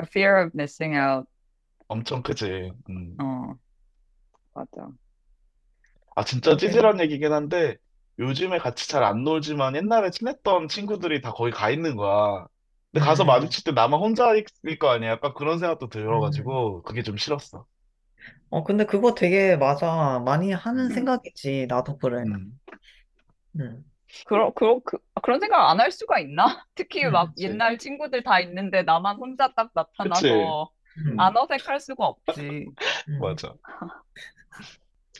[0.00, 1.28] A fear of missing out.
[1.88, 2.72] 엄청 크지.
[2.90, 3.16] 음.
[3.20, 3.54] 어,
[4.54, 4.88] 맞아.
[6.14, 6.58] 아, 진짜 그래.
[6.58, 7.76] 찌질한 얘기긴 한데,
[8.18, 12.46] 요즘에 같이 잘 안 놀지만 옛날에 친했던 친구들이 다 거기 가 있는 거야.
[12.92, 15.10] 근데 가서 음, 마주칠 때 나만 혼자 있을 거 아니야.
[15.12, 16.58] 약간 그런 생각도 음.
[16.68, 17.66] 들어가지고, 그게 좀 싫었어.
[18.50, 20.20] 어, 근데 그거 되게 맞아.
[20.24, 20.92] 많이 하는 음.
[20.92, 21.08] 음.
[21.08, 21.66] 생각이지.
[21.68, 22.24] 나도 그래.
[22.24, 22.60] 음.
[23.60, 23.84] 음,
[24.26, 26.44] 그런, 그런, 그, 그런 생각 안 할 수가 있나?
[26.74, 27.38] 특히 막 음, 그치.
[27.38, 29.70] 옛날 친구들 다 있는데 나만 혼자 딱
[30.02, 30.26] 그치.
[30.26, 32.74] 나타나서 음, 안 어색할 수가 없지.
[33.08, 33.58] 음, 맞아.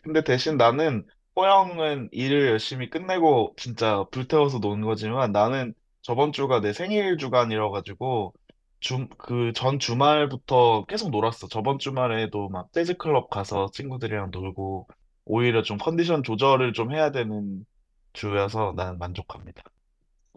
[0.02, 1.06] 근데 대신 나는
[1.38, 5.72] 호영은 일을 열심히 끝내고 진짜 불태워서 노는 거지만 나는
[6.03, 8.35] 저번 주가 내 생일 주간이라 가지고
[8.81, 11.48] 주, 그 전 주말부터 계속 놀았어.
[11.48, 14.88] 저번 주말에도 막 재즈 클럽 가서 친구들이랑 놀고
[15.24, 17.64] 오히려 좀 컨디션 조절을 좀 해야 되는
[18.12, 19.62] 주여서 나는 만족합니다.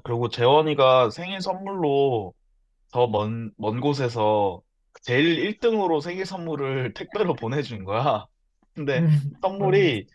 [0.03, 2.33] 그리고 재원이가 생일 선물로
[2.91, 4.61] 더 먼, 먼 곳에서
[5.03, 8.27] 제일 1등으로 생일 선물을 택배로 보내준 거야.
[8.75, 9.41] 근데 음, 음.
[9.41, 10.07] 선물이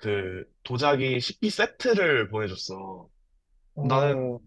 [0.00, 3.08] 그 도자기 식기 세트를 보내줬어.
[3.82, 4.40] 나는, 오,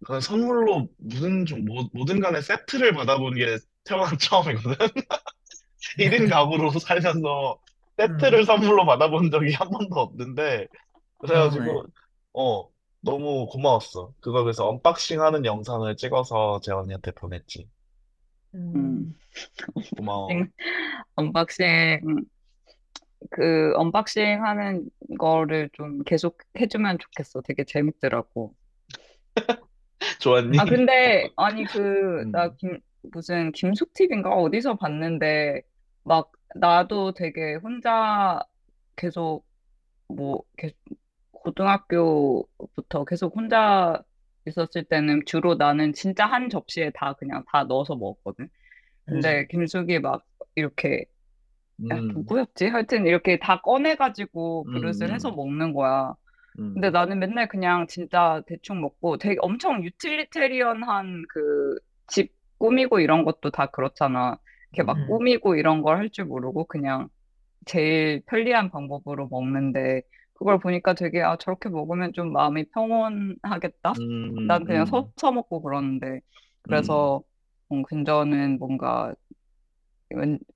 [0.00, 4.76] 나는 선물로 무슨 좀, 뭐, 뭐든 간에 세트를 받아본 게 태어난 처음이거든.
[5.98, 7.60] 1인 가구로 살면서
[7.98, 10.68] 세트를 음, 선물로 받아본 적이 한 번도 없는데,
[11.18, 11.80] 그러네.
[11.80, 11.86] 그래가지고,
[12.34, 12.70] 어,
[13.02, 14.14] 너무 고마웠어.
[14.20, 17.68] 그거 그래서 unboxing 하는 영상을 찍어서 재원이한테 보냈지.
[18.74, 19.14] 음.
[19.14, 19.14] 음,
[19.96, 20.46] 고마워.
[21.16, 22.00] unboxing,
[23.30, 27.42] 그 unboxing 하는 거를 좀 계속 해주면 좋겠어.
[27.42, 28.54] 되게 재밌더라고.
[30.20, 30.58] 좋았니?
[30.58, 34.30] 아, 근데, 아니, 그, 나 음, 김, 무슨 김숙 TV인가?
[34.34, 35.62] 어디서 봤는데,
[36.02, 38.40] 막, 나도 되게 혼자
[38.96, 39.46] 계속,
[40.08, 40.76] 뭐, 계속
[41.32, 44.02] 고등학교부터 계속 혼자
[44.46, 48.48] 있었을 때는 주로 나는 진짜 한 접시에 다 그냥 다 넣어서 먹었거든.
[49.08, 50.24] 음, 근데 김숙이 막
[50.56, 51.04] 이렇게
[51.92, 52.66] 야, 음, 누구였지?
[52.68, 56.14] 하여튼 이렇게 다 꺼내가지고 그릇을 해서 음, 먹는 거야.
[56.74, 63.24] 근데 음, 나는 맨날 그냥 진짜 대충 먹고 되게 엄청 유틸리테리언한 그 집 꾸미고 이런
[63.24, 64.38] 것도 다 그렇잖아.
[64.72, 67.08] 이렇게 막 음, 꾸미고 이런 걸 할 줄 모르고 그냥
[67.66, 70.02] 제일 편리한 방법으로 먹는데
[70.34, 73.94] 그걸 보니까 되게 아, 저렇게 먹으면 좀 마음이 평온하겠다?
[73.94, 74.00] 음,
[74.46, 76.20] 난 그냥 음, 서서 먹고 그러는데
[76.68, 77.22] 음, 그래서
[77.72, 79.14] 음, 근저는 뭔가 웬-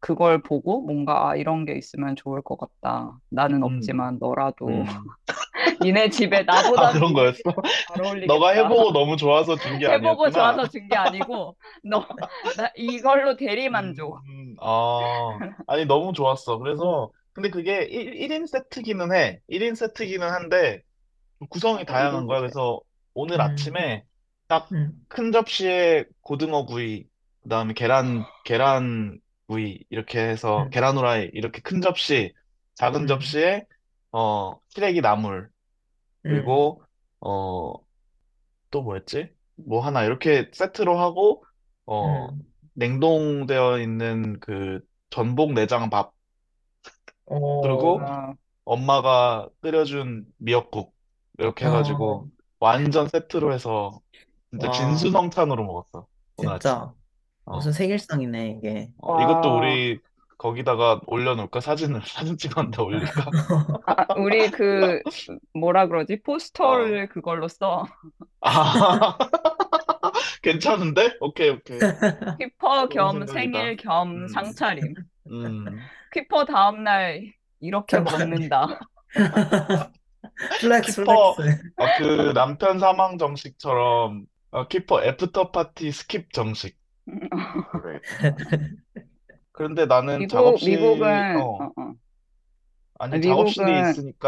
[0.00, 3.18] 그걸 보고 뭔가 아, 이런 게 있으면 좋을 것 같다.
[3.30, 5.14] 나는 음, 없지만 너라도 음.
[5.80, 6.44] 니네 집에
[6.76, 7.42] 아, 나보다는 그런 니네 거였어?
[8.24, 8.54] 너가.
[8.54, 10.30] 해보고 너무 좋아서 준게 해보고 아니었구나.
[10.30, 12.06] 좋아서 준 게 아니고 너
[12.54, 14.22] 나 이걸로 대리만족.
[14.26, 16.58] 음, 아, 아니, 너무 좋았어.
[16.58, 19.40] 그래서, 근데 그게 1, 인 세트기는 해.
[19.48, 20.82] 1인 세트기는 한데,
[21.50, 22.40] 구성이 어, 다양한 거야.
[22.40, 22.40] 돼.
[22.40, 22.80] 그래서
[23.14, 24.04] 오늘 음, 아침에
[24.48, 27.06] 딱 음, 큰 접시에 고등어 구이,
[27.44, 32.32] 그다음에 계란, 계란 구이, 이렇게 해서 음, 계란 후라이, 이렇게 큰 접시,
[32.74, 33.66] 작은 음, 접시에,
[34.12, 35.50] 어, 시래기 나물,
[36.26, 36.82] 음, 그리고,
[37.20, 37.74] 어,
[38.70, 39.34] 또 뭐였지?
[39.56, 41.44] 뭐 하나 이렇게 세트로 하고
[41.86, 42.44] 어 음.
[42.74, 44.80] 냉동되어 있는 그
[45.10, 46.12] 전복 내장 밥.
[47.60, 50.94] 그리고 오, 아, 엄마가 끓여준 미역국.
[51.38, 52.30] 이렇게 어, 해가지고
[52.60, 54.00] 완전 세트로 해서
[54.50, 56.76] 진짜 와, 진수성찬으로 먹었어 오늘 아침.
[56.76, 56.94] 진짜
[57.46, 58.88] 무슨 어, 세길상이네, 이게.
[58.98, 59.54] 어 이것도 와.
[59.56, 59.98] 우리
[60.38, 61.60] 거기다가 올려놓을까?
[61.60, 63.30] 사진을 사진 찍었는데 올릴까?
[63.86, 65.00] 아, 우리 그
[65.54, 66.14] 뭐라 그러지?
[66.14, 66.16] 어.
[66.24, 67.84] 포스터를 그걸로 써.
[68.40, 69.16] 아
[70.42, 71.16] 괜찮은데?
[71.20, 73.32] 오케이 오케이 좋은 겸 생각이다.
[73.32, 74.28] 생일 겸 음.
[74.28, 74.94] 상차림.
[75.30, 75.64] 음.
[76.12, 78.30] 퀴퍼 다음날 이렇게 잠깐.
[78.30, 78.66] 먹는다.
[80.60, 81.62] flex, 퀴퍼, flex.
[81.76, 86.76] 어, 그 남편 사망 정식처럼 어, 퀴퍼 after party skip 정식.
[87.70, 88.36] 그래야겠다.
[89.52, 91.94] 그런데 나는 미국, 작업실, 미국은, 어, 어, 어.
[92.98, 93.80] 아니, 미국은- 작업실이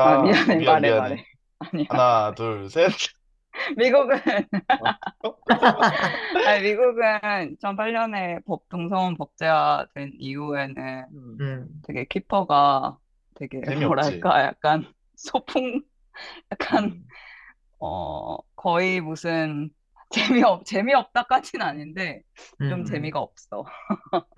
[0.02, 0.92] 아, 있으니까, 미안해, 미안, 말해, 미안해.
[0.92, 1.24] 말해.
[1.58, 1.86] 아니야.
[1.88, 2.90] 하나, 둘, 셋.
[3.76, 4.18] 미국은,
[6.44, 7.02] 아니, 미국은
[7.52, 11.06] 2008년에 법, 동성혼 법제화된 이후에는
[11.40, 12.98] 음, 되게 키퍼가
[13.34, 13.80] 되게 재미없지.
[13.80, 14.84] 뭐랄까, 약간
[15.16, 15.82] 소풍,
[16.52, 17.04] 약간, 음.
[17.80, 19.70] 어, 거의 무슨,
[20.10, 22.22] 재미없, 재미없다까지는 아닌데,
[22.68, 23.64] 좀 음, 재미가 없어.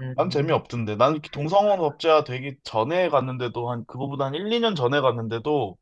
[0.01, 0.97] 음, 난 재미없던데.
[0.97, 5.77] 난 동성혼 법제화 되기 전에 갔는데도, 한, 그거보다 한 1, 2년 전에 갔는데도,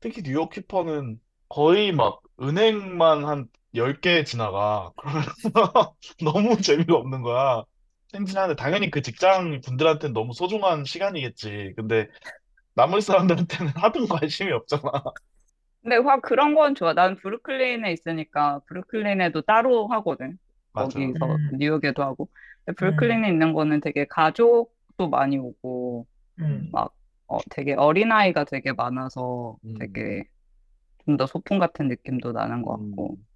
[0.00, 4.92] 특히 뉴욕 키퍼는 거의 막 은행만 한 10개 지나가.
[4.96, 7.64] 그러면서 너무 재미가 없는 거야.
[8.12, 11.74] 생진하는데 당연히 그 직장 분들한테는 너무 소중한 시간이겠지.
[11.76, 12.08] 근데
[12.74, 14.82] 남을 사람들한테는 하등 관심이 없잖아.
[15.82, 16.94] 근데 확 그런 건 좋아.
[16.94, 20.38] 난 브루클린에 있으니까 브루클린에도 따로 하거든.
[20.72, 20.98] 맞아.
[20.98, 21.50] 거기서 음.
[21.58, 22.28] 뉴욕에도 하고.
[22.64, 26.06] 근데 브루클린에 있는 거는 되게 가족도 많이 오고
[26.40, 26.94] 음, 막
[27.26, 29.74] 어, 되게 어린아이가 되게 많아서 음.
[29.78, 30.24] 되게
[31.04, 33.16] 좀 더 소풍 같은 느낌도 나는 것 같고.
[33.18, 33.26] 음.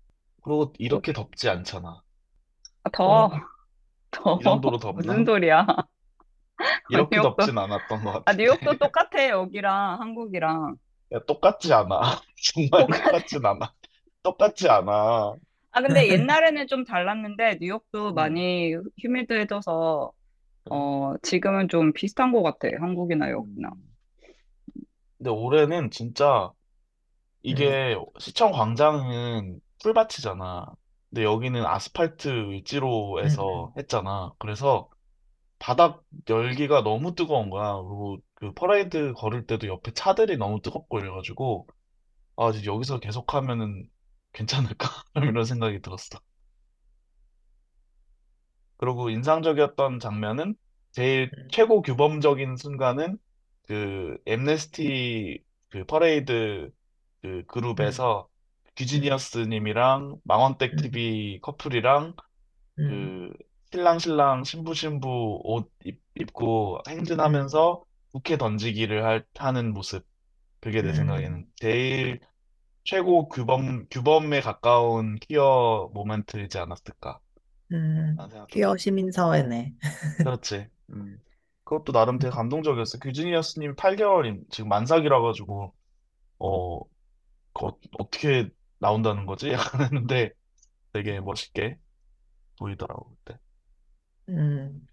[0.42, 2.02] 그리고 이렇게 덥지 않잖아.
[2.84, 3.30] 아, 더, 어.
[4.12, 4.96] 더이 정도로 덥나?
[4.96, 5.66] 무슨 소리야?
[6.90, 8.44] 이렇게 뉴욕도- 덥진 않았던 것 아, 같은데.
[8.44, 10.76] 뉴욕도 똑같아, 여기랑 한국이랑.
[11.12, 12.20] 야, 똑같지 않아.
[12.70, 13.72] 정말 똑같진 않아.
[14.22, 15.34] 똑같지 않아.
[15.72, 18.14] 아, 근데 옛날에는 좀 달랐는데, 뉴욕도 음.
[18.14, 20.12] 많이 휴미드해져서,
[20.70, 23.70] 어, 지금은 좀 비슷한 것 같아, 한국이나 여기나.
[25.18, 26.50] 근데 올해는 진짜
[27.42, 30.66] 이게 시청 광장은 풀밭이잖아.
[31.10, 34.32] 근데 여기는 아스팔트 을지로에서 했잖아.
[34.38, 34.88] 그래서
[35.58, 37.74] 바닥 열기가 너무 뜨거운 거야.
[37.76, 41.66] 그리고 그 퍼레이드 걸을 때도 옆에 차들이 너무 뜨겁고 이래가지고
[42.36, 43.88] 아, 이제 여기서 계속 하면은
[44.32, 44.88] 괜찮을까?
[45.36, 46.20] 이런 생각이 들었어.
[48.76, 50.54] 그리고 인상적이었던 장면은
[50.92, 51.48] 제일 음.
[51.50, 53.18] 최고 규범적인 순간은
[53.66, 56.70] 그 엠네스티 그 퍼레이드
[57.22, 58.28] 그 그룹에서
[58.76, 60.76] 귀지니어스 님이랑 망원댁 음.
[60.76, 62.14] TV 커플이랑
[62.78, 70.06] 음, 그 신랑 신랑 신부 신부 옷 입, 입고 행진하면서 부케 던지기를 할, 하는 모습
[70.60, 70.94] 그게 내 음.
[70.94, 72.20] 생각에는 제일
[72.84, 77.20] 최고 규범 규범에 가까운 퀴어 모멘트이지 않았을까
[77.72, 79.74] 음, 라는 생각도 퀴어 시민사회네.
[80.18, 80.68] 그렇지.
[80.90, 81.18] 음.
[81.64, 82.98] 그것도 나름 되게 감동적이었어.
[83.00, 85.74] 규지니어스님 8개월 지금 만삭이라 가지고
[86.38, 86.80] 어,
[87.52, 88.48] 그 어, 어떻게
[88.78, 89.50] 나온다는 거지?
[89.52, 90.30] 약간 했는데
[90.92, 91.76] 되게 멋있게
[92.58, 93.38] 보이더라고 그때.
[94.28, 94.86] 음,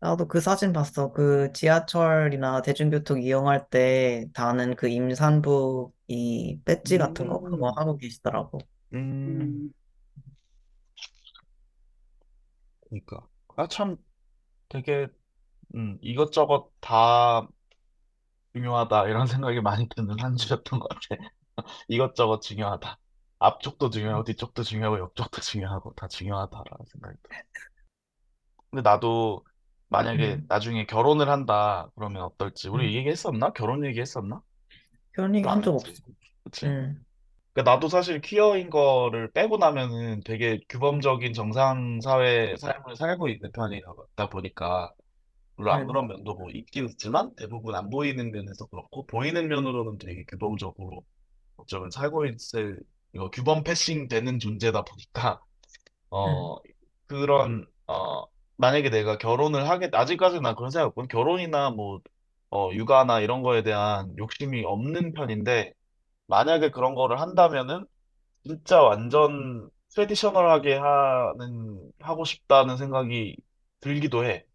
[0.00, 1.12] 나도 그 사진 봤어.
[1.12, 7.74] 그 지하철이나 대중교통 이용할 때 다는 그 임산부 이 배지 같은 거 그거 음.
[7.76, 8.58] 하고 계시더라고.
[9.26, 9.72] 음, 음.
[12.88, 13.96] 그러니까 아 참
[14.68, 15.08] 되게
[15.76, 17.48] 음, 이것저것 다
[18.54, 21.00] 중요하다 이런 생각이 많이 드는 한 주였던 것 같아.
[21.88, 22.98] 이것저것 중요하다.
[23.38, 27.36] 앞쪽도 중요하고 뒤쪽도 중요하고 옆쪽도 중요하고 다 중요하다라는 생각이 들어.
[28.72, 29.44] 근데 나도
[29.90, 30.46] 만약에 음.
[30.48, 32.90] 나중에 결혼을 한다 그러면 어떨지 우리 음.
[32.90, 33.52] 이 얘기 했었나?
[33.52, 34.42] 결혼 얘기 했었나?
[35.12, 35.90] 그런 얘기 안한적 했지.
[35.90, 36.02] 없어.
[36.44, 36.66] 그치?
[36.66, 37.04] 음,
[37.52, 44.30] 그러니까 나도 사실 퀴어인 거를 빼고 나면은 되게 규범적인 정상 사회 삶을 살고 있는 편이다
[44.30, 44.92] 보니까
[45.56, 45.86] 물론 안 음.
[45.86, 51.04] 그런 면도 뭐 있긴 있지만 대부분 안 보이는 면에서 그렇고 보이는 면으로는 되게 규범적으로
[51.56, 52.80] 어쩌면 살고 있을
[53.14, 55.42] 이거 규범 패싱 되는 존재다 보니까
[56.10, 56.56] 어
[57.06, 58.24] 그런 어
[58.56, 62.00] 만약에 내가 결혼을 하게 아직까지는 난 그런 생각 없고 결혼이나 뭐
[62.50, 65.72] 어, 육아나 이런 거에 대한 욕심이 없는 편인데
[66.28, 67.86] 만약에 그런 거를 한다면은
[68.46, 73.36] 진짜 완전 트레디셔널하게 하는 하고 싶다는 생각이
[73.80, 74.46] 들기도 해.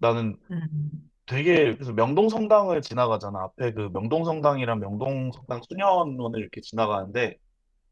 [0.00, 3.40] 나는 음, 되게 그래서 명동성당을 지나가잖아.
[3.44, 7.36] 앞에 그 명동성당이랑 명동성당 수녀원을 이렇게 지나가는데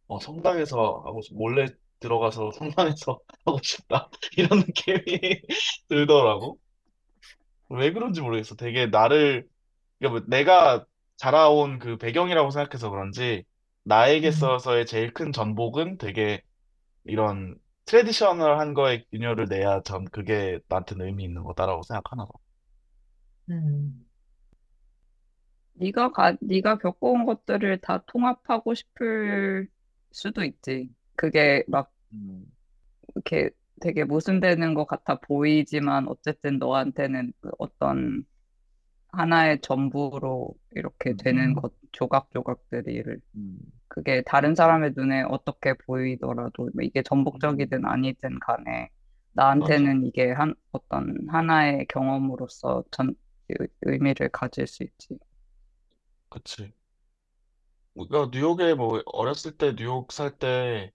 [0.08, 1.66] 어, 성당에서 하고 싶- 몰래
[2.00, 5.02] 들어가서 성당에서 하고 싶다 이런 느낌이
[5.88, 6.58] 들더라고.
[7.68, 8.54] 왜 그런지 모르겠어.
[8.56, 9.48] 되게 나를
[9.98, 13.44] 그러니까 뭐 내가 자라온 그 배경이라고 생각해서 그런지
[13.84, 14.28] 나에게 음.
[14.28, 16.42] 있어서의 제일 큰 전복은 되게
[17.04, 17.56] 이런
[17.86, 22.32] 트레디셔널한 거에 균열을 내야 전 그게 나한테는 의미 있는 거다라고 생각하나 봐.
[23.50, 24.06] 음,
[25.74, 29.68] 네가 가, 네가 겪어온 것들을 다 통합하고 싶을
[30.10, 30.90] 수도 있지.
[31.16, 32.46] 그게 막 음,
[33.14, 33.50] 이렇게
[33.80, 38.24] 되게 모순되는 것 같아 보이지만 어쨌든 너한테는 그 어떤
[39.10, 43.02] 하나의 전부로 이렇게 음, 되는 것, 조각조각들이
[43.34, 48.90] 음, 그게 다른 사람의 눈에 어떻게 보이더라도 뭐 이게 전복적이든 음, 아니든 간에
[49.56, 49.86] 맞아.
[49.86, 53.14] 나한테는 이게 한 어떤 하나의 경험으로서 전
[53.50, 55.18] 의- 의미를 가질 수 있지.
[56.28, 56.72] 그치.
[57.94, 60.92] 우리가 뉴욕에 뭐 어렸을 때 뉴욕 살 때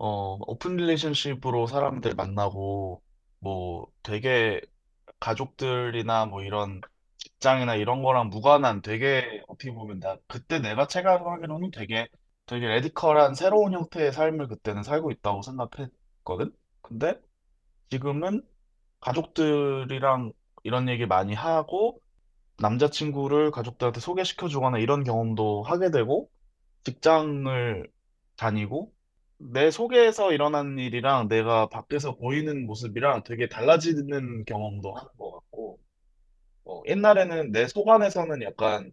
[0.00, 3.02] 어, open relationship으로 사람들 만나고
[3.40, 4.60] 뭐 되게
[5.20, 6.80] 가족들이나 뭐 이런
[7.18, 12.08] 직장이나 이런 거랑 무관한 되게 어떻게 보면 나 그때 내가 체감하기로는 되게
[12.46, 16.52] 되게 radical한 새로운 형태의 삶을 그때는 살고 있다고 생각했거든.
[16.82, 17.20] 근데
[17.90, 18.42] 지금은
[19.00, 20.32] 가족들이랑
[20.64, 22.00] 이런 얘기 많이 하고
[22.58, 26.30] 남자친구를 가족들한테 소개시켜 주거나 이런 경험도 하게 되고
[26.84, 27.88] 직장을
[28.36, 28.92] 다니고
[29.42, 35.80] 내 속에서 일어나는 일이랑 내가 밖에서 보이는 모습이랑 되게 달라지는 경험도 하는 것 같고
[36.64, 38.92] 어, 옛날에는 내 속 안에서는 약간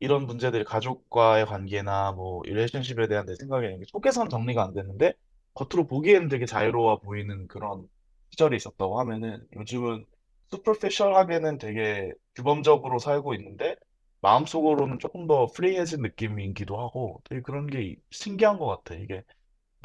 [0.00, 5.14] 이런 문제들이 가족과의 관계나 뭐 릴레이션십에 대한 내 생각이 이게 속에선 정리가 안 되는데
[5.54, 7.88] 겉으로 보기에는 되게 자유로워 보이는 그런
[8.30, 10.06] 시절이 있었다고 하면은 요즘은
[10.50, 13.76] 슈퍼피셜하게는 되게 규범적으로 살고 있는데
[14.22, 18.94] 마음속으로는 조금 더 프리해진 느낌이기도 하고 되게 그런 게 신기한 것 같아.
[18.96, 19.24] 이게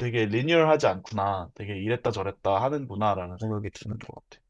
[0.00, 1.50] 되게 리니얼하지 않구나.
[1.54, 4.42] 되게 이랬다 저랬다 하는구나라는 생각이 드는 것 같아.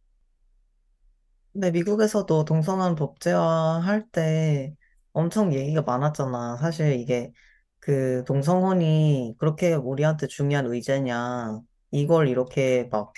[1.53, 4.75] 근데 미국에서도 동성애 법제화 할 때
[5.13, 6.57] 엄청 얘기가 많았잖아.
[6.59, 7.33] 사실 이게
[7.81, 11.61] 그 동성혼이 그렇게 우리한테 중요한 의제냐.
[11.91, 13.13] 이걸 이렇게 막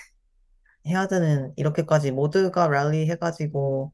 [0.86, 3.92] 해야 되는, 이렇게까지 모두가 랠리 해가지고,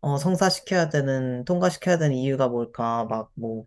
[0.00, 3.04] 어, 성사시켜야 되는, 통과시켜야 되는 이유가 뭘까.
[3.04, 3.64] 막 뭐,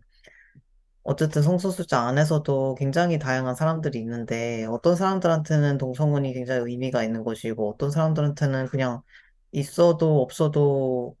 [1.06, 7.90] 어쨌든 성소수자 안에서도 굉장히 다양한 사람들이 있는데, 어떤 사람들한테는 동성혼이 굉장히 의미가 있는 것이고, 어떤
[7.90, 9.02] 사람들한테는 그냥
[9.52, 11.16] 있어도 없어도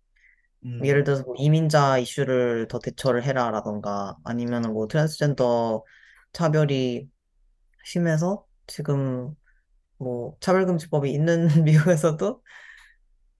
[0.82, 5.84] 예를 음, 들어서 뭐 이민자 이슈를 더 대처를 해라라던가 아니면은 뭐 트랜스젠더
[6.32, 7.08] 차별이
[7.84, 9.34] 심해서 지금
[9.98, 12.42] 뭐 차별금지법이 있는 미국에서도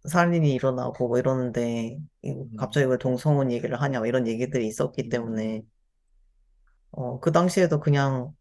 [0.09, 5.09] 살인이 일어나고 뭐 이러는데 이- 음, 갑자기 왜 동성혼 얘기를 하냐 뭐 이런 얘기들이 있었기
[5.09, 5.62] 음, 때문에
[6.96, 8.35] 어, 그 당시에도 그냥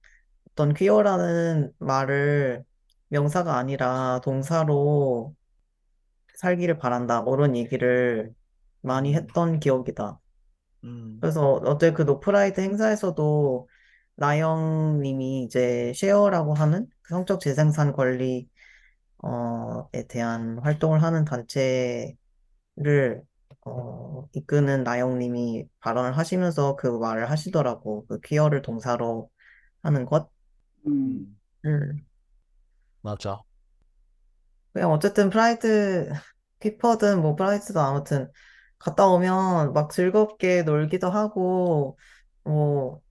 [0.51, 2.63] 어떤 퀴어라는 말을
[3.09, 5.35] 명사가 아니라 동사로
[6.35, 8.33] 살기를 바란다 뭐 이런 얘기를
[8.81, 10.19] 많이 음, 했던 기억이다.
[10.85, 13.67] 음, 그래서 어제 그 No Pride 행사에서도
[14.15, 18.47] 나영 님이 이제 쉐어라고 하는 그 성적 재생산 권리
[19.23, 22.15] 어에 대한 활동을 하는 단체를
[23.65, 28.05] 어, 이끄는 나영님이 발언을 하시면서 그 말을 하시더라고.
[28.07, 29.29] 그 퀴어를 동사로
[29.83, 30.27] 하는 것을.
[30.87, 32.05] 음, 음,
[33.01, 33.45] 맞아.
[34.73, 36.09] 그냥 어쨌든 프라이드
[36.59, 38.31] 키퍼든 뭐 프라이드도 아무튼
[38.79, 41.97] 갔다 오면 막 즐겁게 놀기도 하고
[42.43, 43.01] 뭐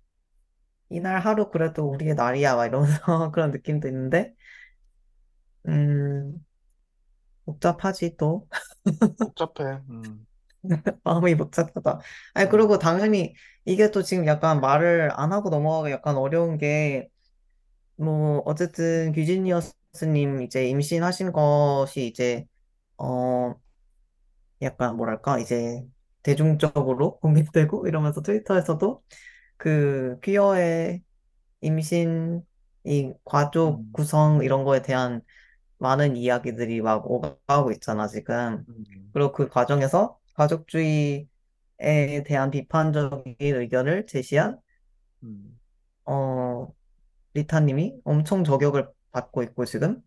[0.89, 4.35] 이날 하루 그래도 우리의 날이야, 막 이러면서 그런 느낌도 있는데,
[5.67, 6.45] 음,
[7.45, 8.47] 복잡하지 또.
[9.19, 9.83] 복잡해.
[9.89, 10.27] 음,
[11.05, 12.01] 마음이 복잡하다.
[12.35, 17.09] 아니, 음, 그리고 당연히 이게 또 지금 약간 말을 안 하고 넘어가기 약간 어려운 게,
[17.97, 22.47] 뭐, 어쨌든 규지니어스님 이제 임신하신 것이 이제,
[22.99, 23.55] 어,
[24.63, 25.83] 약간 뭐랄까, 이제
[26.23, 29.03] 대중적으로 공개되고 이러면서 트위터에서도
[29.57, 31.03] 그 퀴어의
[31.63, 32.43] 임신,
[32.85, 35.23] 이 가족 음, 구성 이런 거에 대한
[35.79, 38.65] 많은 이야기들이 막 오가고 있잖아, 지금.
[38.69, 41.27] 음, 그리고 그 과정에서 가족주의에
[42.27, 44.59] 대한 비판적인 의견을 제시한,
[45.23, 45.59] 음,
[46.05, 46.73] 어,
[47.35, 50.03] 리타님이 엄청 저격을 받고 있고, 지금.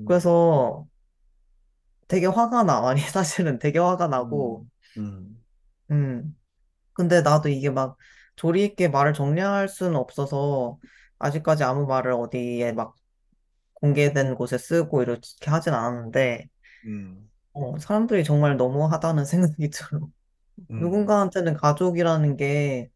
[0.00, 0.86] 음, 그래서
[2.08, 2.88] 되게 화가 나.
[2.88, 4.66] 아니, 사실은 되게 화가 나고,
[4.98, 5.44] 음, 음,
[5.90, 6.36] 음.
[6.92, 7.96] 근데 나도 이게 막
[8.36, 10.78] 조리 있게 말을 정리할 수는 없어서,
[11.18, 12.94] 아직까지 아무 말을 어디에 막
[13.74, 16.48] 공개된 곳에 쓰고 이렇게 하진 않았는데,
[16.86, 20.08] 음, 어, 사람들이 정말 너무하다는 생각이 들어.
[20.70, 22.90] 음, 누군가한테는 가족이라는 게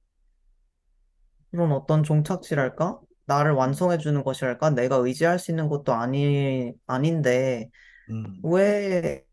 [1.50, 3.00] 그런 어떤 종착지랄까?
[3.26, 4.70] 나를 음, 완성해주는 것이랄까?
[4.70, 7.70] 내가 의지할 수 있는 것도 아니, 아닌데,
[8.10, 9.24] 음, 왜,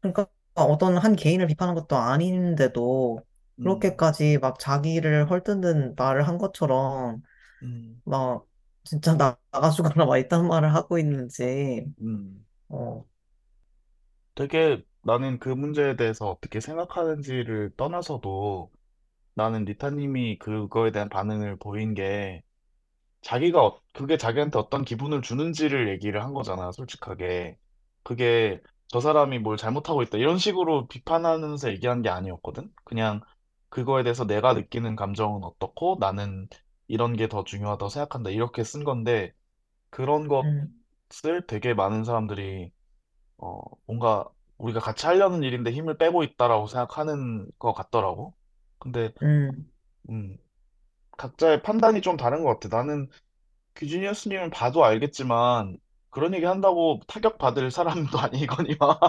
[0.00, 3.24] 그러니까 어떤 한 개인을 비판한 것도 아닌데도,
[3.58, 7.22] 음, 그렇게까지 막 자기를 헐뜯는 말을 한 것처럼,
[7.62, 8.46] 음, 막,
[8.84, 12.44] 진짜 나, 나가 죽어라, 막 이딴 말을 하고 있는지, 음.
[12.68, 13.04] 어,
[14.34, 18.70] 되게 나는 그 문제에 대해서 어떻게 생각하는지를 떠나서도
[19.34, 22.42] 나는 리타님이 그거에 대한 반응을 보인 게
[23.22, 27.58] 자기가 어- 그게 자기한테 어떤 기분을 주는지를 얘기를 한 거잖아, 솔직하게.
[28.02, 32.72] 그게 저 사람이 뭘 잘못하고 있다 이런 식으로 비판하면서 얘기한 게 아니었거든.
[32.84, 33.20] 그냥
[33.68, 36.48] 그거에 대해서 내가 느끼는 감정은 어떻고 나는
[36.88, 39.32] 이런 게 더 중요하다고 생각한다 이렇게 쓴 건데
[39.90, 40.74] 그런 음,
[41.10, 42.72] 것을 되게 많은 사람들이
[43.40, 44.26] 어 뭔가
[44.58, 48.34] 우리가 같이 하려는 일인데 힘을 빼고 있다라고 생각하는 것 같더라고.
[48.78, 49.70] 근데 음,
[50.10, 50.36] 음
[51.18, 52.76] 각자의 판단이 좀 다른 것 같아.
[52.76, 53.08] 나는
[53.76, 55.78] 규지니어스님은 봐도 알겠지만
[56.10, 59.00] 그런 얘기 한다고 타격받을 사람도 아니거니와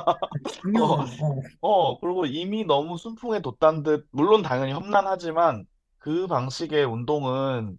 [0.48, 5.66] 전혀, 어, 어, 어, 그리고 이미 너무 순풍에 돋단 듯, 물론 당연히 험난하지만
[6.00, 7.78] 그 방식의 운동은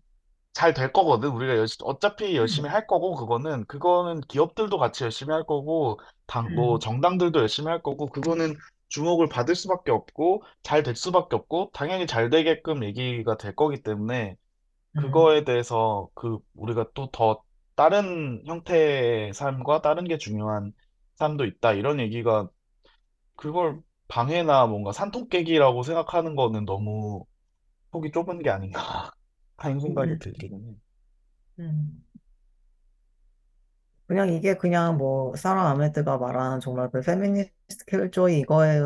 [0.54, 1.30] 잘 될 거거든.
[1.30, 6.00] 우리가 열 어차피 열심히 음, 할 거고, 그거는, 그거는 기업들도 같이 열심히 할 거고,
[6.32, 8.56] 당, 뭐, 음, 정당들도 열심히 할 거고, 그거는
[8.88, 14.36] 주목을 받을 수밖에 없고, 잘 될 수밖에 없고, 당연히 잘 되게끔 얘기가 될 거기 때문에,
[14.96, 17.42] 음, 그거에 대해서 그 우리가 또 더
[17.76, 20.72] 다른 형태의 삶과 다른 게 중요한
[21.16, 22.48] 삶도 있다 이런 얘기가
[23.36, 27.24] 그걸 방해나 뭔가 산통 깨기라고 생각하는 거는 너무
[27.92, 29.12] 폭이 좁은 게 아닌가
[29.58, 30.76] 하는 생각이 음, 들기는 해.
[31.58, 32.04] 음.
[34.12, 38.82] 그냥 이게 그냥 뭐 사라 아메드가 말하는 정말 그 페미니스트 킬조이 이거에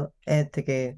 [0.52, 0.96] 되게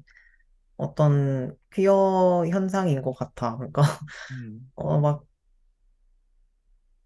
[0.77, 3.57] 어떤 퀴어 현상인 것 같아.
[3.57, 3.83] 그러니까
[4.31, 5.25] 음, 어 막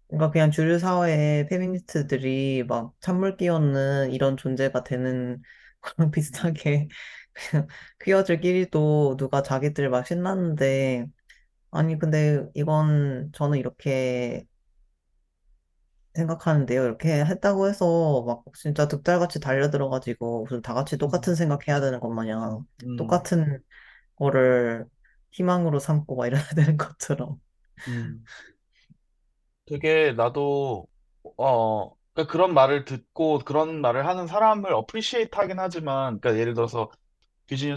[0.08, 5.42] 그러니까 그냥 주류 사회에 페미니스트들이 막 찬물 끼얹는 이런 존재가 되는
[5.80, 6.88] 거랑 비슷하게
[7.34, 7.66] 그냥
[8.02, 11.06] 퀴어들끼리도 누가 자기들 막 신났는데
[11.72, 14.46] 아니 근데 이건 저는 이렇게
[16.14, 16.84] 생각하는데요.
[16.84, 22.10] 이렇게 했다고 해서 막 진짜 득달같이 달려들어가지고 무슨 다 같이 똑같은 음, 생각해야 되는 것
[22.10, 23.62] 마냥 음, 똑같은
[24.16, 24.86] 거를
[25.32, 27.40] 희망으로 삼고 막 이래야 되는 것처럼.
[27.88, 28.28] 음.
[29.66, 30.86] 되게 나도
[31.38, 36.90] 어 그러니까 그런 말을 듣고 그런 말을 하는 사람을 appreciate 하긴 하지만 그러니까 예를 들어서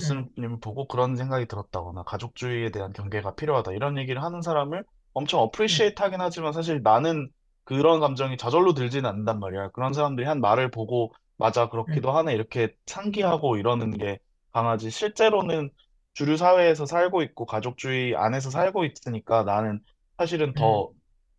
[0.01, 5.41] 응, 귀지니어스님을 보고 그런 생각이 들었다거나 가족주의에 대한 경계가 필요하다 이런 얘기를 하는 사람을 엄청
[5.69, 7.29] 응, appreciate 하긴 하지만 사실 나는
[7.67, 9.69] 그런 감정이 저절로 들지는 않는단 말이야.
[9.71, 14.19] 그런 사람들이 한 말을 보고 맞아 응, 그렇기도 하네 이렇게 상기하고 이러는 게
[14.53, 14.89] 강하지.
[14.89, 15.71] 실제로는
[16.13, 19.81] 주류 사회에서 살고 있고 가족주의 안에서 살고 있으니까 나는
[20.17, 20.91] 사실은 응, 더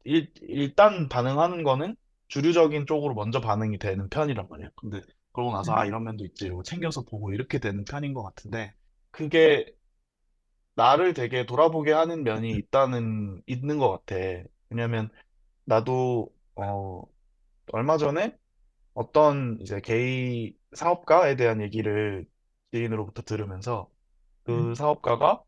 [0.05, 1.97] 일, 일단 반응하는 거는
[2.29, 4.69] 주류적인 쪽으로 먼저 반응이 되는 편이란 말이야.
[4.77, 5.01] 근데
[5.33, 8.75] 그러고 나서 아 응, 이런 면도 있지 이러고 챙겨서 보고 이렇게 되는 편인 것 같은데
[9.11, 9.65] 그게
[10.75, 14.17] 나를 되게 돌아보게 하는 면이 있다는 있는 것 같아.
[14.71, 15.11] 왜냐면
[15.69, 17.03] 나도 어
[17.73, 18.37] 얼마 전에
[18.95, 22.27] 어떤 이제 게이 사업가에 대한 얘기를
[22.73, 23.91] 지인으로부터 들으면서
[24.45, 25.45] 그 응, 사업가가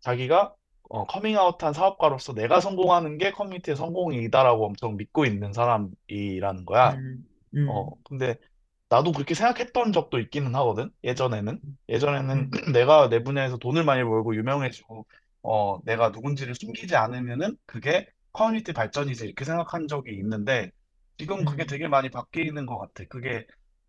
[0.00, 0.54] 자기가
[0.90, 7.00] 어, 커밍아웃한 사업가로서 내가 성공하는 게 커뮤니티의 성공이다라고 엄청 믿고 있는 사람이라는 거야.
[7.00, 7.24] 응,
[7.64, 8.36] 어, 응, 근데
[8.88, 10.90] 나도 그렇게 생각했던 적도 있기는 하거든.
[11.04, 11.60] 예전에는.
[11.88, 15.06] 예전에는 응, 내가 내 분야에서 돈을 많이 벌고 유명해지고,
[15.42, 20.70] 어, 내가 누군지를 숨기지 않으면은 그게 커뮤니티 발전이지 이렇게 생각한 적이 있는데,
[21.18, 23.04] 지금 그게 응, 되게 많이 바뀌는 것 같아.
[23.08, 23.46] 그게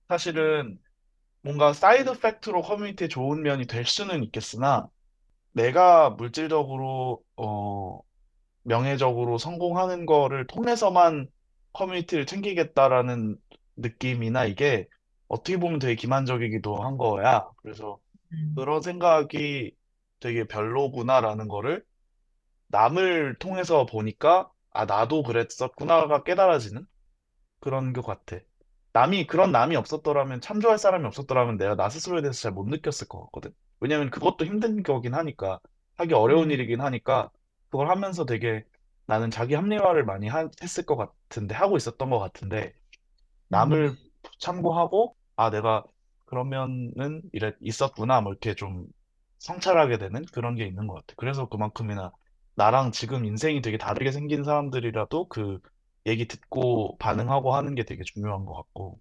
[0.10, 0.80] 사실은
[1.42, 4.88] 뭔가 side effect로 커뮤니티에 좋은 면이 될 수는 있겠으나,
[5.54, 8.00] 내가 물질적으로, 어,
[8.64, 11.28] 명예적으로 성공하는 거를 통해서만
[11.74, 13.38] 커뮤니티를 챙기겠다라는
[13.78, 14.88] 느낌이나 이게
[15.28, 17.50] 어떻게 보면 되게 기만적이기도 한 거야.
[17.58, 18.00] 그래서
[18.32, 19.76] 응, 그런 생각이
[20.20, 21.84] 되게 별로구나라는 거를
[22.72, 26.86] 남을 통해서 보니까 아, 나도 그랬었구나가 깨달아지는
[27.59, 28.38] 그런 것 같아.
[28.93, 33.22] 남이, 그런 남이 없었더라면, 참조할 사람이 없었더라면 내가 나 스스로에 대해서 잘 못 느꼈을 것
[33.26, 33.53] 같거든.
[33.80, 35.59] 왜냐면 그것도 힘든 거긴 하니까,
[35.97, 37.32] 하기 어려운 응, 일이긴 하니까,
[37.69, 38.65] 그걸 하면서 되게
[39.05, 42.74] 나는 자기 합리화를 많이 하- 했을 것 같은데, 하고 있었던 것 같은데,
[43.53, 43.95] 응, 남을
[44.39, 45.84] 참고하고, 아, 내가
[46.26, 48.88] 그러면은 이래, 있었구나, 뭐 이렇게 좀
[49.39, 51.13] 성찰하게 되는 그런 게 있는 것 같아.
[51.17, 52.11] 그래서 그만큼이나
[52.62, 55.59] 나랑 지금 인생이 되게 다르게 생긴 사람들이라도 그
[56.05, 58.99] 얘기 듣고 반응하고 하는 게 되게 중요한 것 같고.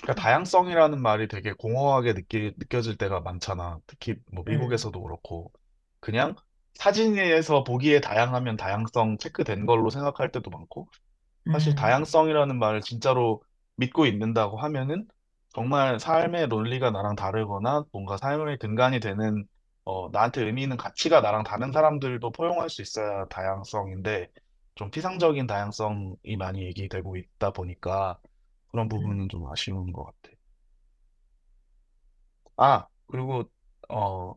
[0.00, 3.78] 그러니까 다양성이라는 말이 되게 공허하게 느끼, 느껴질 때가 많잖아.
[3.86, 5.52] 특히 뭐 응, 미국에서도 그렇고.
[6.00, 6.34] 그냥
[6.74, 10.88] 사진에서 보기에 다양하면 다양성 체크된 걸로 생각할 때도 많고.
[11.52, 13.42] 사실 응, 다양성이라는 말을 진짜로
[13.76, 15.08] 믿고 있는다고 하면은
[15.54, 19.46] 정말 삶의 논리가 나랑 다르거나 뭔가 삶의 근간이 되는
[19.84, 24.30] 어, 나한테 의미 있는 가치가 나랑 다른 사람들도 포용할 수 있어야 다양성인데
[24.76, 28.20] 좀 피상적인 다양성이 많이 얘기되고 있다 보니까
[28.68, 30.30] 그런 응, 부분은 좀 아쉬운 것 같아.
[32.56, 33.44] 아, 그리고
[33.88, 34.34] 어,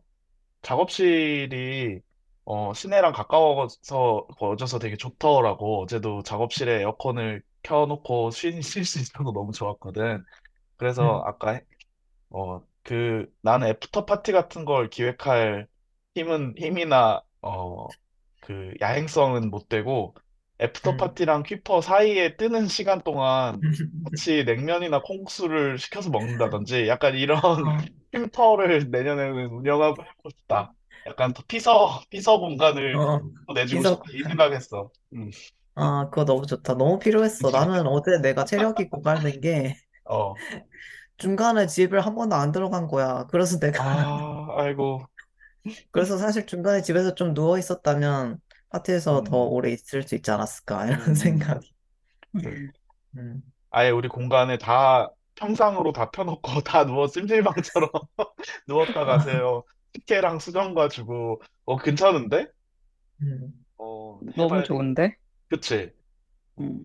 [0.64, 2.02] 작업실이
[2.46, 5.84] 어, 시내랑 가까워서 거져서 되게 좋더라고.
[5.84, 10.24] 어제도 작업실에 에어컨을 켜놓고 쉴 수 있어서 너무 좋았거든.
[10.78, 11.62] 그래서 음, 아까
[12.32, 15.68] 어, 그 나는 after party 같은 걸 기획할
[16.16, 17.88] 힘은 힘이나 어,
[18.42, 20.16] 그 야행성은 못 되고
[20.62, 20.98] after 음.
[20.98, 23.62] party랑 퀴퍼 사이에 뜨는 시간 동안
[24.04, 30.74] 같이 냉면이나 콩국수를 시켜서 먹는다든지 약간 이런 어, 쉼터를 내년에는 운영하고 해보고 싶다.
[31.08, 33.06] 약간 더 피서 피서 공간을
[33.48, 34.92] 어, 내주고 싶다 이 생각했어.
[35.14, 35.32] 음.
[35.76, 36.74] 아, 그거 너무 좋다.
[36.76, 37.52] 너무 필요했어.
[37.52, 39.76] 나는 어제 내가 체력이 고갈된 게
[40.06, 40.42] 어.
[41.18, 43.26] 중간에 집을 한 번도 안 들어간 거야.
[43.28, 45.06] 그래서 내가, 아, 아이고.
[45.92, 48.40] 그래서 사실 중간에 집에서 좀 누워 있었다면
[48.70, 50.88] 파티에서 더 음, 오래 있을 수 있지 않았을까.
[50.90, 51.16] 음, 이런 음.
[51.16, 51.74] 생각이.
[52.38, 52.72] 그
[53.18, 53.42] 음.
[53.72, 57.90] 아예 우리 공간에 다 평상으로 다 펴놓고 다 누워 찜질방처럼
[58.68, 59.64] 누웠다 가세요.
[59.96, 62.48] 식혜랑 수정과 주고 어 괜찮은데?
[63.22, 63.66] 음.
[63.78, 64.86] 어 너무 해봐야 되겠다.
[64.96, 65.18] 좋은데?
[65.50, 65.94] 그치?
[66.60, 66.84] 음,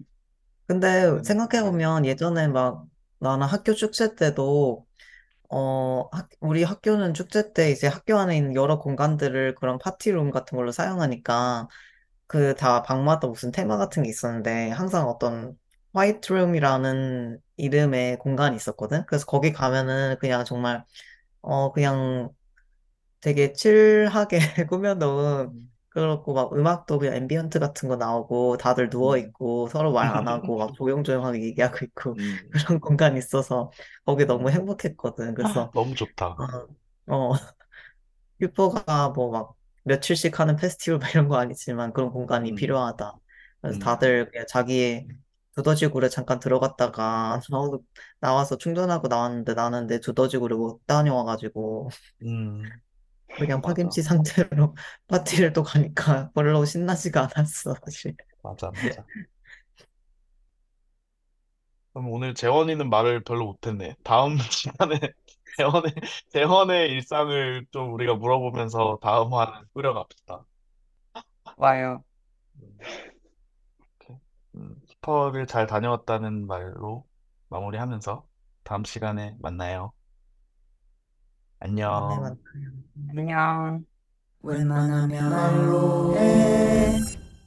[0.67, 2.87] 근데 음, 생각해 보면 예전에 막
[3.21, 4.87] 나는 학교 축제 때도
[5.51, 10.57] 어, 학- 우리 학교는 축제 때 이제 학교 안에 있는 여러 공간들을 그런 파티룸 같은
[10.59, 11.69] 걸로 사용하니까
[12.29, 15.59] 그 다 방마다 무슨 테마 같은 게 있었는데 항상 어떤
[15.95, 19.05] 화이트 룸이라는 이름의 공간이 있었거든.
[19.07, 20.85] 그래서 거기 가면은 그냥 정말
[21.43, 22.31] 어 그냥
[23.21, 29.19] 되게 칠하게 꾸며놓은 음, 그렇고 막 음악도 그냥 ambient 같은 거 나오고 다들 누워 음,
[29.19, 32.41] 있고 서로 말 안 하고 막 조용조용하게 얘기하고 있고 음.
[32.77, 33.71] 그런 공간이 있어서
[34.05, 34.51] 거기 너무 음.
[34.51, 35.35] 행복했거든.
[35.35, 36.43] 그래서 너무 좋다.
[37.09, 37.35] 어, 어
[38.41, 43.15] 퀴퍼가 뭐 막 며칠씩 하는 페스티벌 막 이런 거 아니지만 그런 공간이 음, 필요하다.
[43.63, 45.09] 그래서 음, 다들 그냥 자기의
[45.57, 47.81] 두더지굴에 잠깐 들어갔다가 나와서,
[48.21, 51.89] 나와서 충전하고 나왔는데 나는 내 두더지굴을 못 다녀와가지고
[52.23, 52.81] 음.
[53.39, 54.75] 그냥 파김치 상태로
[55.09, 58.15] 파티를 또 가니까 별로 신나지가 않았어, 사실.
[58.43, 59.09] 맞아, 맞아.
[61.93, 63.97] 그럼 오늘 재원이는 말을 별로 못했네.
[64.05, 64.99] 다음 시간에
[65.59, 65.93] 재원의
[66.31, 70.45] 재원의 일상을 좀 우리가 물어보면서 다음 화를 꾸려갑시다.
[71.57, 72.05] 와요.
[72.63, 72.81] 음,
[74.01, 74.17] 오케이.
[74.57, 77.07] 음, 슈퍼를 잘 다녀왔다는 말로
[77.49, 78.27] 마무리하면서
[78.65, 79.93] 다음 시간에 만나요.
[81.61, 82.21] 다음에 안녕.
[82.21, 82.73] 만나요.
[83.11, 83.85] 안녕.
[84.43, 86.99] 웬만하면 말로 해